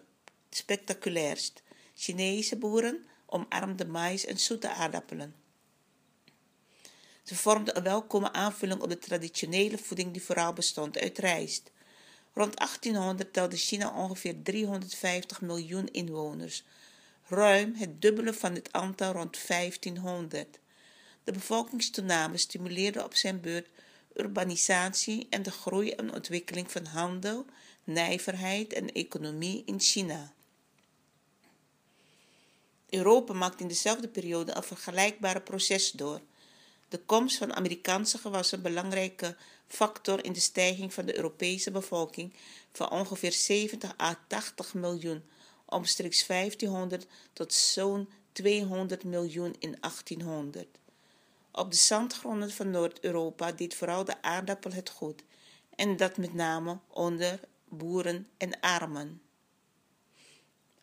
[0.50, 1.64] spectaculairst.
[1.96, 5.41] Chinese boeren omarmden mais en zoete aardappelen.
[7.24, 11.72] Ze vormden een welkome aanvulling op de traditionele voeding die vooral bestond uit rijst.
[12.34, 16.64] Rond 1800 telde China ongeveer 350 miljoen inwoners,
[17.28, 20.60] ruim het dubbele van het aantal rond 1500.
[21.24, 23.68] De bevolkingstoename stimuleerde op zijn beurt
[24.16, 27.46] urbanisatie en de groei en ontwikkeling van handel,
[27.84, 30.34] nijverheid en economie in China.
[32.90, 36.22] Europa maakte in dezelfde periode een vergelijkbare proces door.
[36.92, 39.36] De komst van Amerikaanse gewassen een belangrijke
[39.68, 42.34] factor in de stijging van de Europese bevolking
[42.72, 45.24] van ongeveer 70 à 80 miljoen
[45.66, 50.68] omstreeks 1500 tot zo'n 200 miljoen in 1800.
[51.52, 55.24] Op de zandgronden van Noord-Europa deed vooral de aardappel het goed,
[55.76, 57.40] en dat met name onder
[57.70, 59.22] boeren en armen.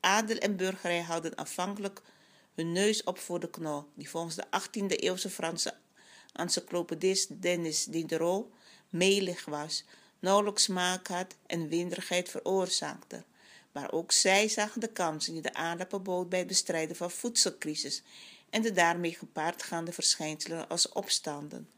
[0.00, 2.02] Adel en burgerij hadden afhankelijk
[2.54, 5.74] hun neus op voor de knol, die volgens de 18e eeuwse Franse
[6.38, 8.46] encyclopedist Denis Diderot
[8.88, 9.84] melig was,
[10.18, 13.22] nauwelijks smaak had en winderigheid veroorzaakte.
[13.72, 18.02] Maar ook zij zagen de kansen die de aardappel bood bij het bestrijden van voedselcrisis
[18.50, 21.68] en de daarmee gepaard gaande verschijnselen als opstanden.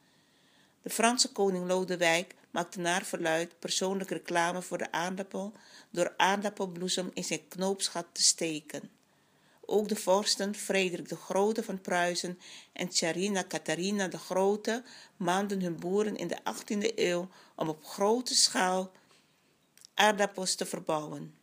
[0.82, 5.52] De Franse koning Lodewijk maakte naar verluid persoonlijk reclame voor de aardappel
[5.90, 8.90] door aardappelbloesem in zijn knoopsgat te steken.
[9.72, 12.38] Ook de vorsten Frederik de Grote van Pruisen
[12.72, 14.82] en Tsarina Catharina de Grote
[15.16, 18.92] maanden hun boeren in de 18e eeuw om op grote schaal
[19.94, 21.34] aardappels te verbouwen.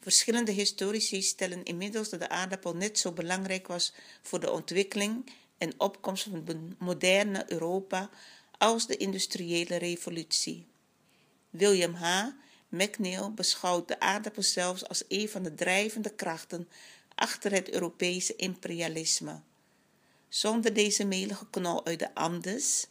[0.00, 3.92] Verschillende historici stellen inmiddels dat de aardappel net zo belangrijk was
[4.22, 8.10] voor de ontwikkeling en opkomst van moderne Europa
[8.58, 10.66] als de industriële revolutie.
[11.50, 12.26] William H.
[12.70, 16.68] McNeill beschouwt de aardappel zelfs als een van de drijvende krachten
[17.14, 19.40] achter het Europese imperialisme.
[20.28, 22.86] Zonder deze melige knol uit de Andes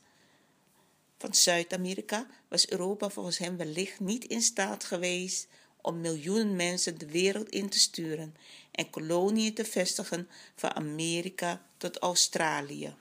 [1.17, 5.47] van Zuid-Amerika was Europa volgens hem wellicht niet in staat geweest
[5.81, 8.35] om miljoenen mensen de wereld in te sturen
[8.71, 12.93] en koloniën te vestigen van Amerika tot Australië.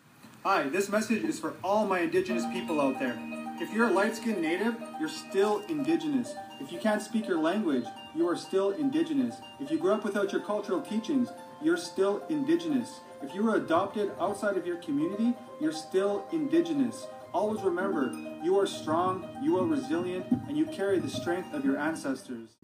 [0.45, 3.17] Hi, this message is for all my indigenous people out there.
[3.61, 6.29] If you're a light skinned native, you're still indigenous.
[6.61, 7.85] If you can't speak your language,
[8.15, 9.37] you are still indigenous.
[9.61, 11.29] If you grew up without your cultural teachings,
[11.63, 13.01] you're still indigenous.
[13.23, 17.07] If you were adopted outside of your community, you're still indigenous.
[17.33, 18.11] Always remember,
[18.43, 22.57] you are strong, you are resilient, and you carry the strength of your ancestors.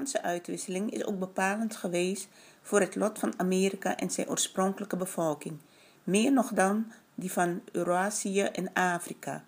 [0.00, 2.28] Europeaanse uitwisseling is ook bepalend geweest
[2.62, 5.58] voor het lot van Amerika en zijn oorspronkelijke bevolking,
[6.04, 9.44] meer nog dan die van Eurasië en Afrika.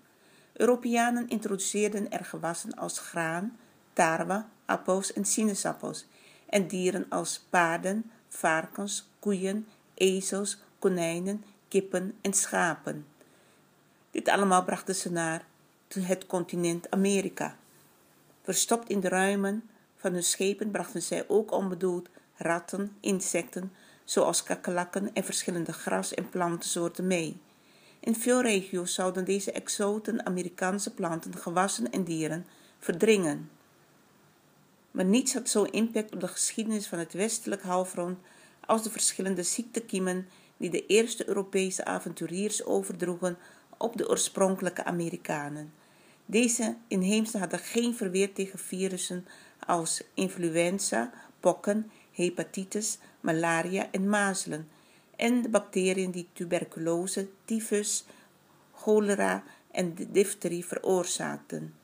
[0.52, 3.56] Europeanen introduceerden er gewassen als graan,
[3.92, 6.06] tarwe, appels en sinaasappels
[6.46, 13.06] en dieren als paarden, varkens, koeien, ezels, konijnen, kippen en schapen.
[14.10, 15.44] Dit allemaal brachten ze naar
[15.88, 17.56] het continent Amerika.
[18.42, 19.70] Verstopt in de ruimen
[20.02, 23.72] van hun schepen brachten zij ook onbedoeld ratten, insecten,
[24.04, 27.40] zoals kakelakken en verschillende gras- en plantensoorten mee.
[28.00, 32.46] In veel regio's zouden deze exoten Amerikaanse planten, gewassen en dieren
[32.78, 33.50] verdringen.
[34.90, 38.18] Maar niets had zo'n impact op de geschiedenis van het westelijk halfrond
[38.66, 43.38] als de verschillende ziektekiemen die de eerste Europese avonturiers overdroegen
[43.78, 45.72] op de oorspronkelijke Amerikanen.
[46.26, 49.26] Deze inheemsen hadden geen verweer tegen virussen
[49.66, 54.68] als influenza, pokken, hepatitis, malaria en mazelen
[55.16, 58.04] en de bacteriën die tuberculose, tyfus,
[58.74, 61.74] cholera en difterie veroorzaakten.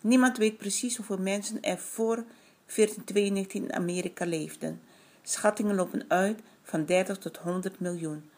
[0.00, 4.80] Niemand weet precies hoeveel mensen er voor 1492 in Amerika leefden.
[5.22, 8.30] Schattingen lopen uit van 30 tot 100 miljoen.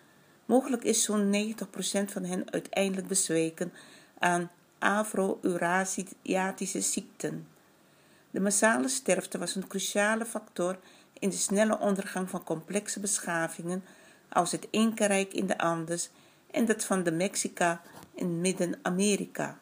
[0.45, 1.37] Mogelijk is zo'n 90%
[2.13, 3.73] van hen uiteindelijk bezweken
[4.19, 7.47] aan Afro-Eurasiatische ziekten.
[8.33, 10.79] De massale sterfte was een cruciale factor
[11.19, 13.85] in de snelle ondergang van complexe beschavingen
[14.29, 16.11] als het Inca-rijk in de Andes
[16.51, 17.83] en dat van de Mexica
[18.15, 19.59] in Midden-Amerika.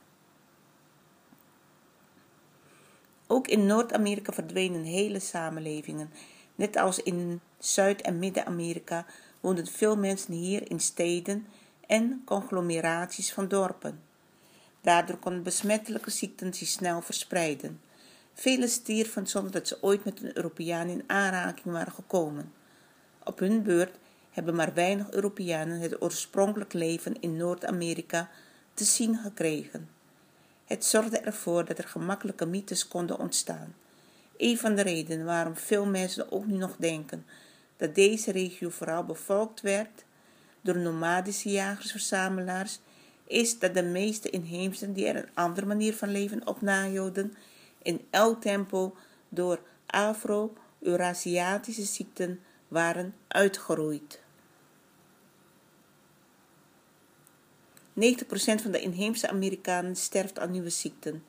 [3.27, 6.11] Ook in Noord-Amerika verdwenen hele samenlevingen.
[6.55, 9.07] Net als in Zuid- en Midden-Amerika
[9.41, 11.47] woonden veel mensen hier in steden
[11.87, 14.03] en conglomeraties van dorpen.
[14.81, 17.81] Daardoor konden besmettelijke ziekten zich snel verspreiden.
[18.35, 22.53] Velen stierven zonder dat ze ooit met een Europeaan in aanraking waren gekomen.
[23.25, 23.97] Op hun beurt
[24.31, 28.31] hebben maar weinig Europeanen het oorspronkelijk leven in Noord-Amerika
[28.75, 29.89] te zien gekregen.
[30.65, 33.75] Het zorgde ervoor dat er gemakkelijke mythes konden ontstaan.
[34.37, 37.27] Een van de redenen waarom veel mensen ook nu nog denken
[37.77, 40.05] dat deze regio vooral bevolkt werd
[40.61, 42.79] door nomadische jagers-verzamelaars,
[43.25, 47.35] is dat de meeste inheemsen die er een andere manier van leven op nahielden,
[47.83, 48.97] in elk tempo
[49.29, 54.21] door Afro-Eurasiatische ziekten waren uitgeroeid.
[57.95, 58.03] 90%
[58.63, 61.25] van de inheemse Amerikanen sterft aan nieuwe ziekten.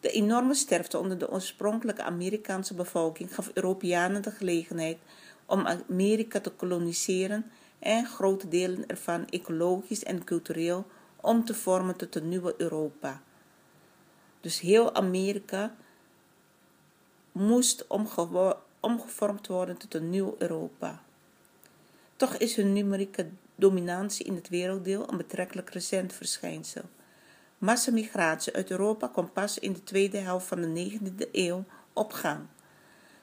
[0.00, 4.98] De enorme sterfte onder de oorspronkelijke Amerikaanse bevolking gaf Europeanen de gelegenheid
[5.46, 10.86] om Amerika te koloniseren en grote delen ervan ecologisch en cultureel
[11.20, 13.22] om te vormen tot een nieuwe Europa.
[14.44, 15.74] Dus heel Amerika
[17.32, 17.86] moest
[18.80, 21.02] omgevormd worden tot een nieuw Europa.
[22.16, 26.82] Toch is hun numerieke dominantie in het werelddeel een betrekkelijk recent verschijnsel.
[27.58, 32.40] Massamigratie uit Europa kwam pas in de tweede helft van de 19e eeuw op gang.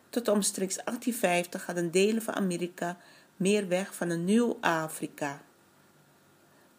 [0.09, 2.97] Tot omstreeks 1850 hadden delen van Amerika
[3.35, 5.41] meer weg van een nieuw Afrika.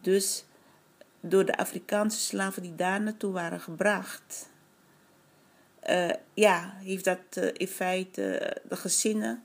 [0.01, 0.45] Dus
[1.23, 4.49] door de Afrikaanse slaven die daar naartoe waren gebracht,
[5.91, 9.43] uh, ja, heeft dat uh, in feite de gezinnen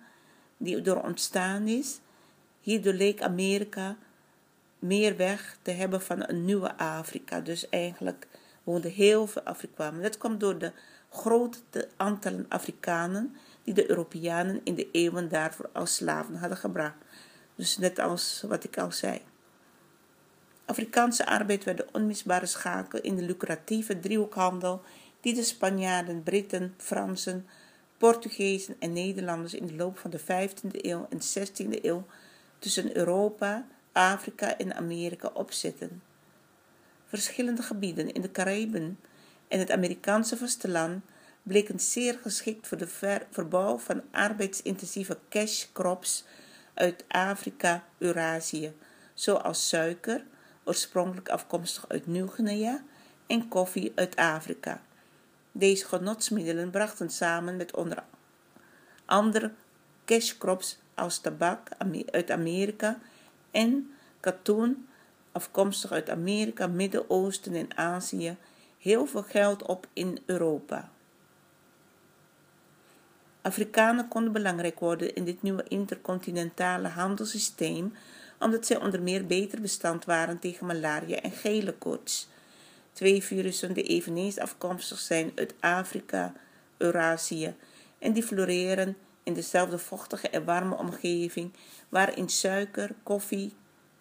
[0.58, 2.00] die er ontstaan is.
[2.60, 3.98] Hierdoor leek Amerika
[4.80, 7.40] meer weg te hebben van een nieuwe Afrika.
[7.40, 8.28] Dus eigenlijk
[8.64, 10.02] woonden heel veel Afrikanen.
[10.02, 10.72] Dat kwam door de
[11.10, 16.96] grote aantallen Afrikanen die de Europeanen in de eeuwen daarvoor als slaven hadden gebracht.
[17.56, 19.22] Dus net als wat ik al zei.
[20.68, 24.82] Afrikaanse arbeid werd de onmisbare schakel in de lucratieve driehoekhandel
[25.22, 27.48] die de Spanjaarden, Britten, Fransen,
[27.98, 32.06] Portugezen en Nederlanders in de loop van de 15e eeuw en 16e eeuw
[32.60, 36.02] tussen Europa, Afrika en Amerika opzetten.
[37.06, 39.00] Verschillende gebieden in de Cariben
[39.48, 41.04] en het Amerikaanse vasteland
[41.44, 46.26] bleken zeer geschikt voor de verbouw van arbeidsintensieve cash crops
[46.74, 48.74] uit Afrika, Eurasië,
[49.14, 50.24] zoals suiker,
[50.68, 52.84] oorspronkelijk afkomstig uit Nieuw-Guinea,
[53.28, 54.82] en koffie uit Afrika.
[55.52, 58.04] Deze genotsmiddelen brachten samen met onder
[59.06, 59.52] andere
[60.06, 61.70] cashcrops als tabak
[62.12, 63.00] uit Amerika
[63.52, 64.88] en katoen
[65.32, 68.38] afkomstig uit Amerika, Midden-Oosten en Azië
[68.80, 70.90] heel veel geld op in Europa.
[73.42, 77.94] Afrikanen konden belangrijk worden in dit nieuwe intercontinentale handelssysteem
[78.40, 82.28] omdat zij onder meer beter bestand waren tegen malaria en gele koorts.
[82.94, 86.34] Twee virussen die eveneens afkomstig zijn uit Afrika,
[86.78, 87.56] Eurasië
[88.00, 91.54] en die floreren in dezelfde vochtige en warme omgeving
[91.90, 93.54] waarin suiker, koffie,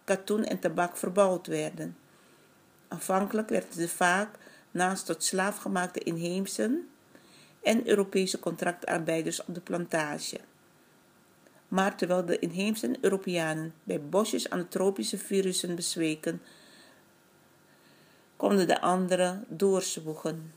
[0.05, 1.97] katoen en tabak verbouwd werden.
[2.89, 4.39] Aanvankelijk werden ze vaak
[4.71, 6.89] naast tot slaafgemaakte inheemsen
[7.63, 10.41] en Europese contractarbeiders op de plantage.
[11.77, 16.43] Maar terwijl de inheemse Europeanen bij bosjes aan de tropische virussen bezweken,
[18.37, 20.53] konden de anderen doorzwoegen.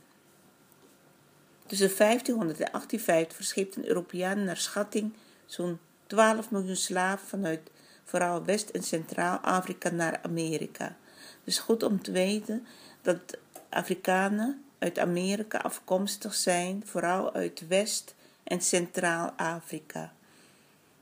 [1.65, 5.13] Tussen 1500 en 1850 verscheepten Europeanen naar schatting
[5.45, 7.71] zo'n 12 miljoen slaven vanuit
[8.03, 10.97] vooral West- en Centraal-Afrika naar Amerika.
[11.43, 12.67] Dus goed om te weten
[13.01, 13.37] dat
[13.69, 20.13] Afrikanen uit Amerika afkomstig zijn, vooral uit West- en Centraal-Afrika.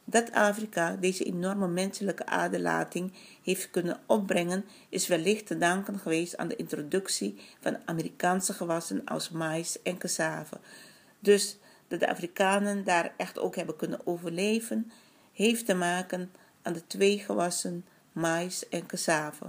[0.09, 6.47] Dat Afrika deze enorme menselijke aderlating heeft kunnen opbrengen, is wellicht te danken geweest aan
[6.47, 10.59] de introductie van Amerikaanse gewassen als mais en cassave.
[11.19, 14.91] Dus dat de Afrikanen daar echt ook hebben kunnen overleven,
[15.33, 16.31] heeft te maken
[16.61, 19.45] aan de twee gewassen mais en cassave.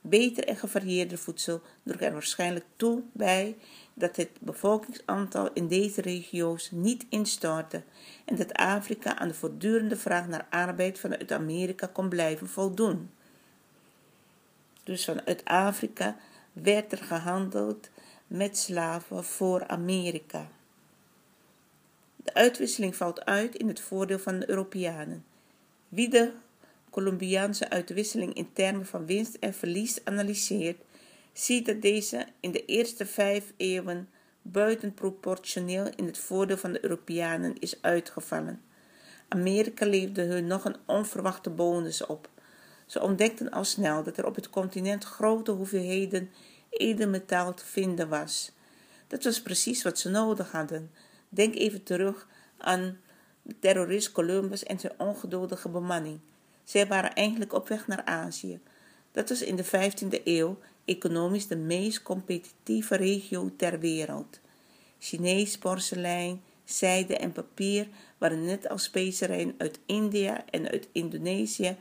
[0.00, 3.56] Beter en gevarieerder voedsel droeg er waarschijnlijk toe bij
[3.98, 7.82] dat het bevolkingsaantal in deze regio's niet instortte
[8.24, 13.10] en dat Afrika aan de voortdurende vraag naar arbeid vanuit Amerika kon blijven voldoen.
[14.84, 16.16] Dus vanuit Afrika
[16.52, 17.88] werd er gehandeld
[18.26, 20.48] met slaven voor Amerika.
[22.16, 25.24] De uitwisseling valt uit in het voordeel van de Europeanen.
[25.88, 26.32] Wie de
[26.90, 30.78] Colombiaanse uitwisseling in termen van winst en verlies analyseert,
[31.38, 34.08] ziet dat deze in de eerste vijf eeuwen
[34.42, 38.62] buitenproportioneel in het voordeel van de Europeanen is uitgevallen.
[39.28, 42.28] Amerika leefde hun nog een onverwachte bonus op.
[42.86, 46.30] Ze ontdekten al snel dat er op het continent grote hoeveelheden
[46.70, 48.52] edelmetaal te vinden was.
[49.06, 50.90] Dat was precies wat ze nodig hadden.
[51.28, 52.26] Denk even terug
[52.56, 52.98] aan
[53.42, 56.20] de terrorist Columbus en zijn ongeduldige bemanning.
[56.64, 58.60] Zij waren eigenlijk op weg naar Azië.
[59.12, 64.40] Dat was in de 15e eeuw economisch de meest competitieve regio ter wereld.
[64.98, 71.76] Chinees porselein, zijde en papier waren net als specerijen uit India en uit Indonesië,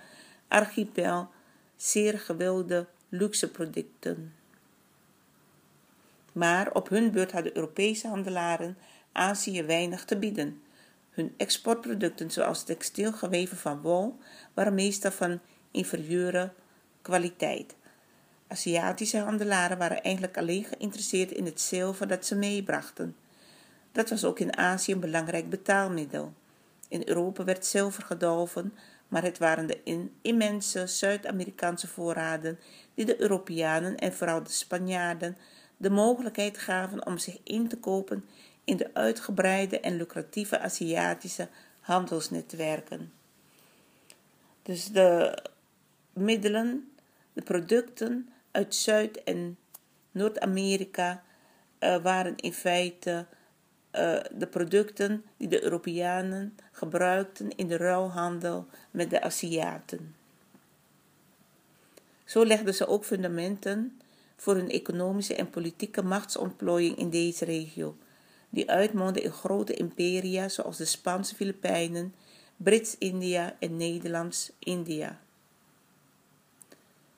[0.47, 1.28] archipel,
[1.76, 4.34] zeer gewilde luxe producten.
[6.32, 8.78] Maar op hun beurt hadden Europese handelaren
[9.12, 10.62] Azië weinig te bieden.
[11.10, 14.18] Hun exportproducten, zoals textielgeweven van wol,
[14.53, 15.39] waren meestal van
[15.72, 16.53] inferieure
[17.01, 17.76] kwaliteit.
[18.48, 23.16] Aziatische handelaren waren eigenlijk alleen geïnteresseerd in het zilver dat ze meebrachten.
[23.91, 26.34] Dat was ook in Azië een belangrijk betaalmiddel.
[26.88, 28.74] In Europa werd zilver gedolven,
[29.08, 32.60] maar het waren de immense Zuid-Amerikaanse voorraden
[32.93, 35.38] die de Europeanen en vooral de Spanjaarden
[35.78, 38.26] de mogelijkheid gaven om zich in te kopen
[38.64, 41.48] in de uitgebreide en lucratieve Aziatische
[41.80, 43.14] handelsnetwerken.
[44.62, 45.38] Dus de
[46.14, 46.91] middelen,
[47.34, 49.58] de producten uit Zuid- en
[50.12, 51.24] Noord-Amerika
[51.80, 53.26] uh, waren in feite
[53.91, 60.16] uh, de producten die de Europeanen gebruikten in de ruilhandel met de Aziaten.
[62.26, 63.99] Zo legden ze ook fundamenten
[64.36, 67.97] voor hun economische en politieke machtsontplooiing in deze regio,
[68.49, 72.16] die uitmondde in grote imperia zoals de Spaanse Filipijnen,
[72.58, 75.20] Brits-India en Nederlands-India.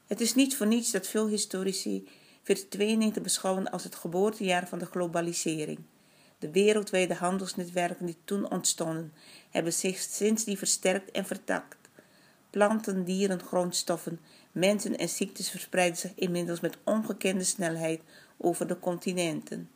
[0.07, 2.03] Het is niet voor niets dat veel historici
[2.43, 5.79] 1492 beschouwen als het geboortejaar van de globalisering.
[6.39, 9.13] De wereldwijde handelsnetwerken die toen ontstonden,
[9.49, 11.77] hebben zich sinds die versterkt en vertakt.
[12.49, 14.19] Planten, dieren, grondstoffen,
[14.51, 18.01] mensen en ziektes verspreiden zich inmiddels met ongekende snelheid
[18.37, 19.69] over de continenten.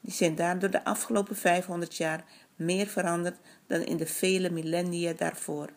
[0.00, 2.24] Die zijn daardoor de afgelopen 500 jaar
[2.56, 5.68] meer veranderd dan in de vele millennia daarvoor.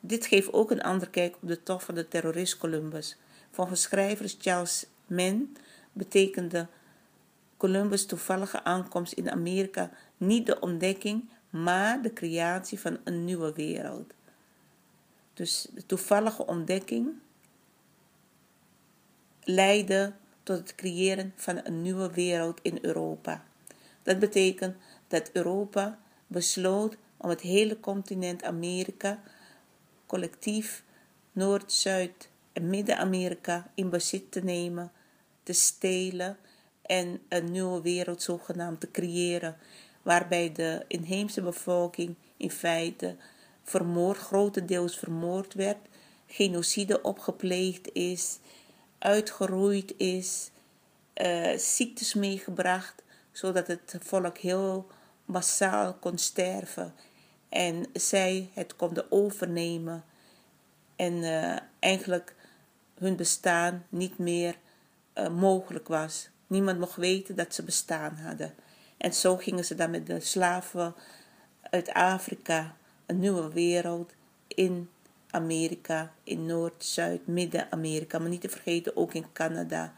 [0.00, 3.16] Dit geeft ook een ander kijk op de tocht van de terrorist Columbus.
[3.50, 5.56] Volgens schrijvers Charles Mann
[5.92, 6.66] betekende
[7.56, 14.12] Columbus' toevallige aankomst in Amerika niet de ontdekking, maar de creatie van een nieuwe wereld.
[15.34, 17.08] Dus de toevallige ontdekking
[19.42, 23.44] leidde tot het creëren van een nieuwe wereld in Europa.
[24.02, 24.76] Dat betekent
[25.08, 29.20] dat Europa besloot om het hele continent Amerika
[30.08, 30.84] collectief
[31.32, 34.92] Noord, Zuid en Midden-Amerika in bezit te nemen,
[35.42, 36.36] te stelen
[36.82, 39.56] en een nieuwe wereld zogenaamd te creëren,
[40.02, 43.16] waarbij de inheemse bevolking in feite
[43.62, 45.78] vermoord, grotendeels vermoord werd,
[46.26, 48.38] genocide opgepleegd is,
[48.98, 50.50] uitgeroeid is,
[51.14, 53.02] uh, ziektes meegebracht,
[53.32, 54.86] zodat het volk heel
[55.24, 56.94] massaal kon sterven.
[57.48, 60.04] En zij het konden overnemen
[60.96, 62.34] en eh, eigenlijk
[62.98, 64.56] hun bestaan niet meer
[65.12, 66.28] eh, mogelijk was.
[66.46, 68.54] Niemand mocht weten dat ze bestaan hadden.
[68.96, 70.94] En zo gingen ze dan met de slaven
[71.62, 72.76] uit Afrika
[73.06, 74.12] een nieuwe wereld
[74.46, 74.88] in
[75.30, 79.92] Amerika, in Noord, Zuid, Midden-Amerika, maar niet te vergeten ook in Canada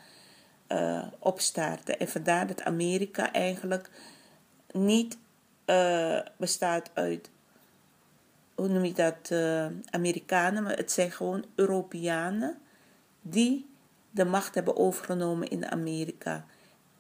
[0.69, 1.99] uh, opstarten.
[1.99, 3.91] En vandaar dat Amerika eigenlijk
[4.73, 5.19] niet
[6.37, 7.31] bestaat uit,
[8.61, 12.59] hoe noem je dat, uh, Amerikanen, maar het zijn gewoon Europeanen
[13.23, 13.71] die
[14.11, 16.45] de macht hebben overgenomen in Amerika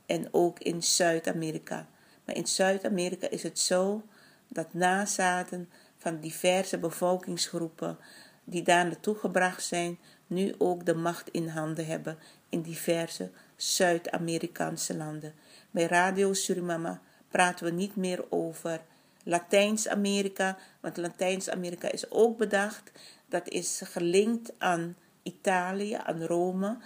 [0.06, 1.88] en ook in Zuid-Amerika.
[2.24, 4.02] Maar in Zuid-Amerika is het zo
[4.48, 7.98] dat nazaten van diverse bevolkingsgroepen
[8.44, 14.96] die daar naartoe gebracht zijn, nu ook de macht in handen hebben in diverse Zuid-Amerikaanse
[14.96, 15.34] landen.
[15.70, 18.80] Bij Radio Surimama praten we niet meer over
[19.24, 22.92] Latijns-Amerika, want Latijns-Amerika is ook bedacht.
[23.26, 26.78] Dat is gelinkt aan Italië, aan Rome.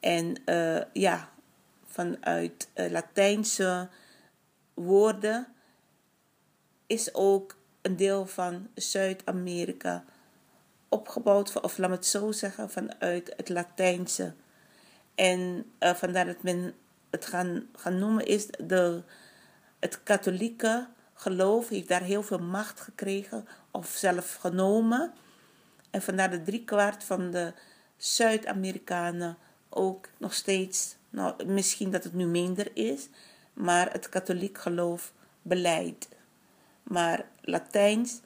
[0.00, 1.28] En uh, ja,
[1.86, 3.88] vanuit uh, Latijnse
[4.74, 5.46] woorden
[6.86, 10.04] is ook een deel van Zuid-Amerika
[10.88, 14.34] opgebouwd, of laat me het zo zeggen, vanuit het Latijnse.
[15.14, 16.74] En uh, vandaar dat men
[17.10, 19.02] het gaan, gaan noemen is de,
[19.78, 20.88] het katholieke
[21.20, 25.12] geloof heeft daar heel veel macht gekregen of zelf genomen.
[25.90, 27.52] En vandaar de driekwart van de
[27.96, 29.36] Zuid-Amerikanen
[29.68, 33.08] ook nog steeds, nou, misschien dat het nu minder is,
[33.52, 35.12] maar het katholiek geloof
[35.42, 36.08] beleidt.
[36.82, 38.20] Maar Latijns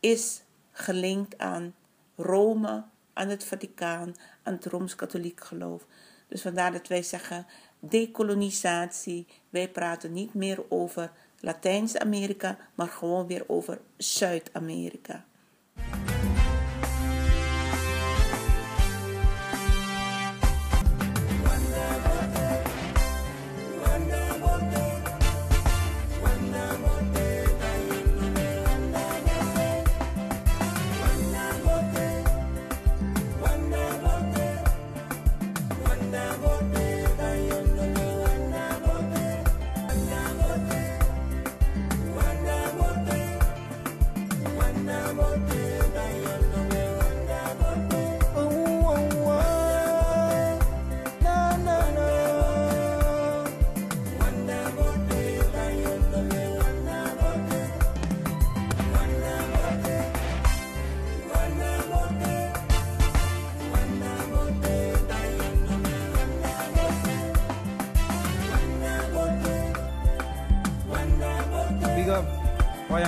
[0.00, 0.42] is
[0.72, 1.74] gelinkt aan
[2.16, 5.86] Rome, aan het Vaticaan, aan het Rooms-Katholiek geloof.
[6.28, 7.46] Dus vandaar dat wij zeggen
[7.78, 9.26] dekolonisatie.
[9.50, 11.10] Wij praten niet meer over
[11.40, 15.24] Latijns-Amerika, maar gewoon weer over Zuid-Amerika.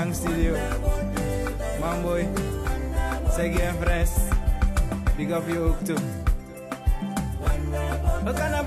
[0.09, 0.53] Wayang Studio.
[1.81, 2.25] Mamboy.
[3.29, 4.11] Segi en Fres.
[5.17, 5.97] Big up je ook toe.
[8.25, 8.65] Wat kan dat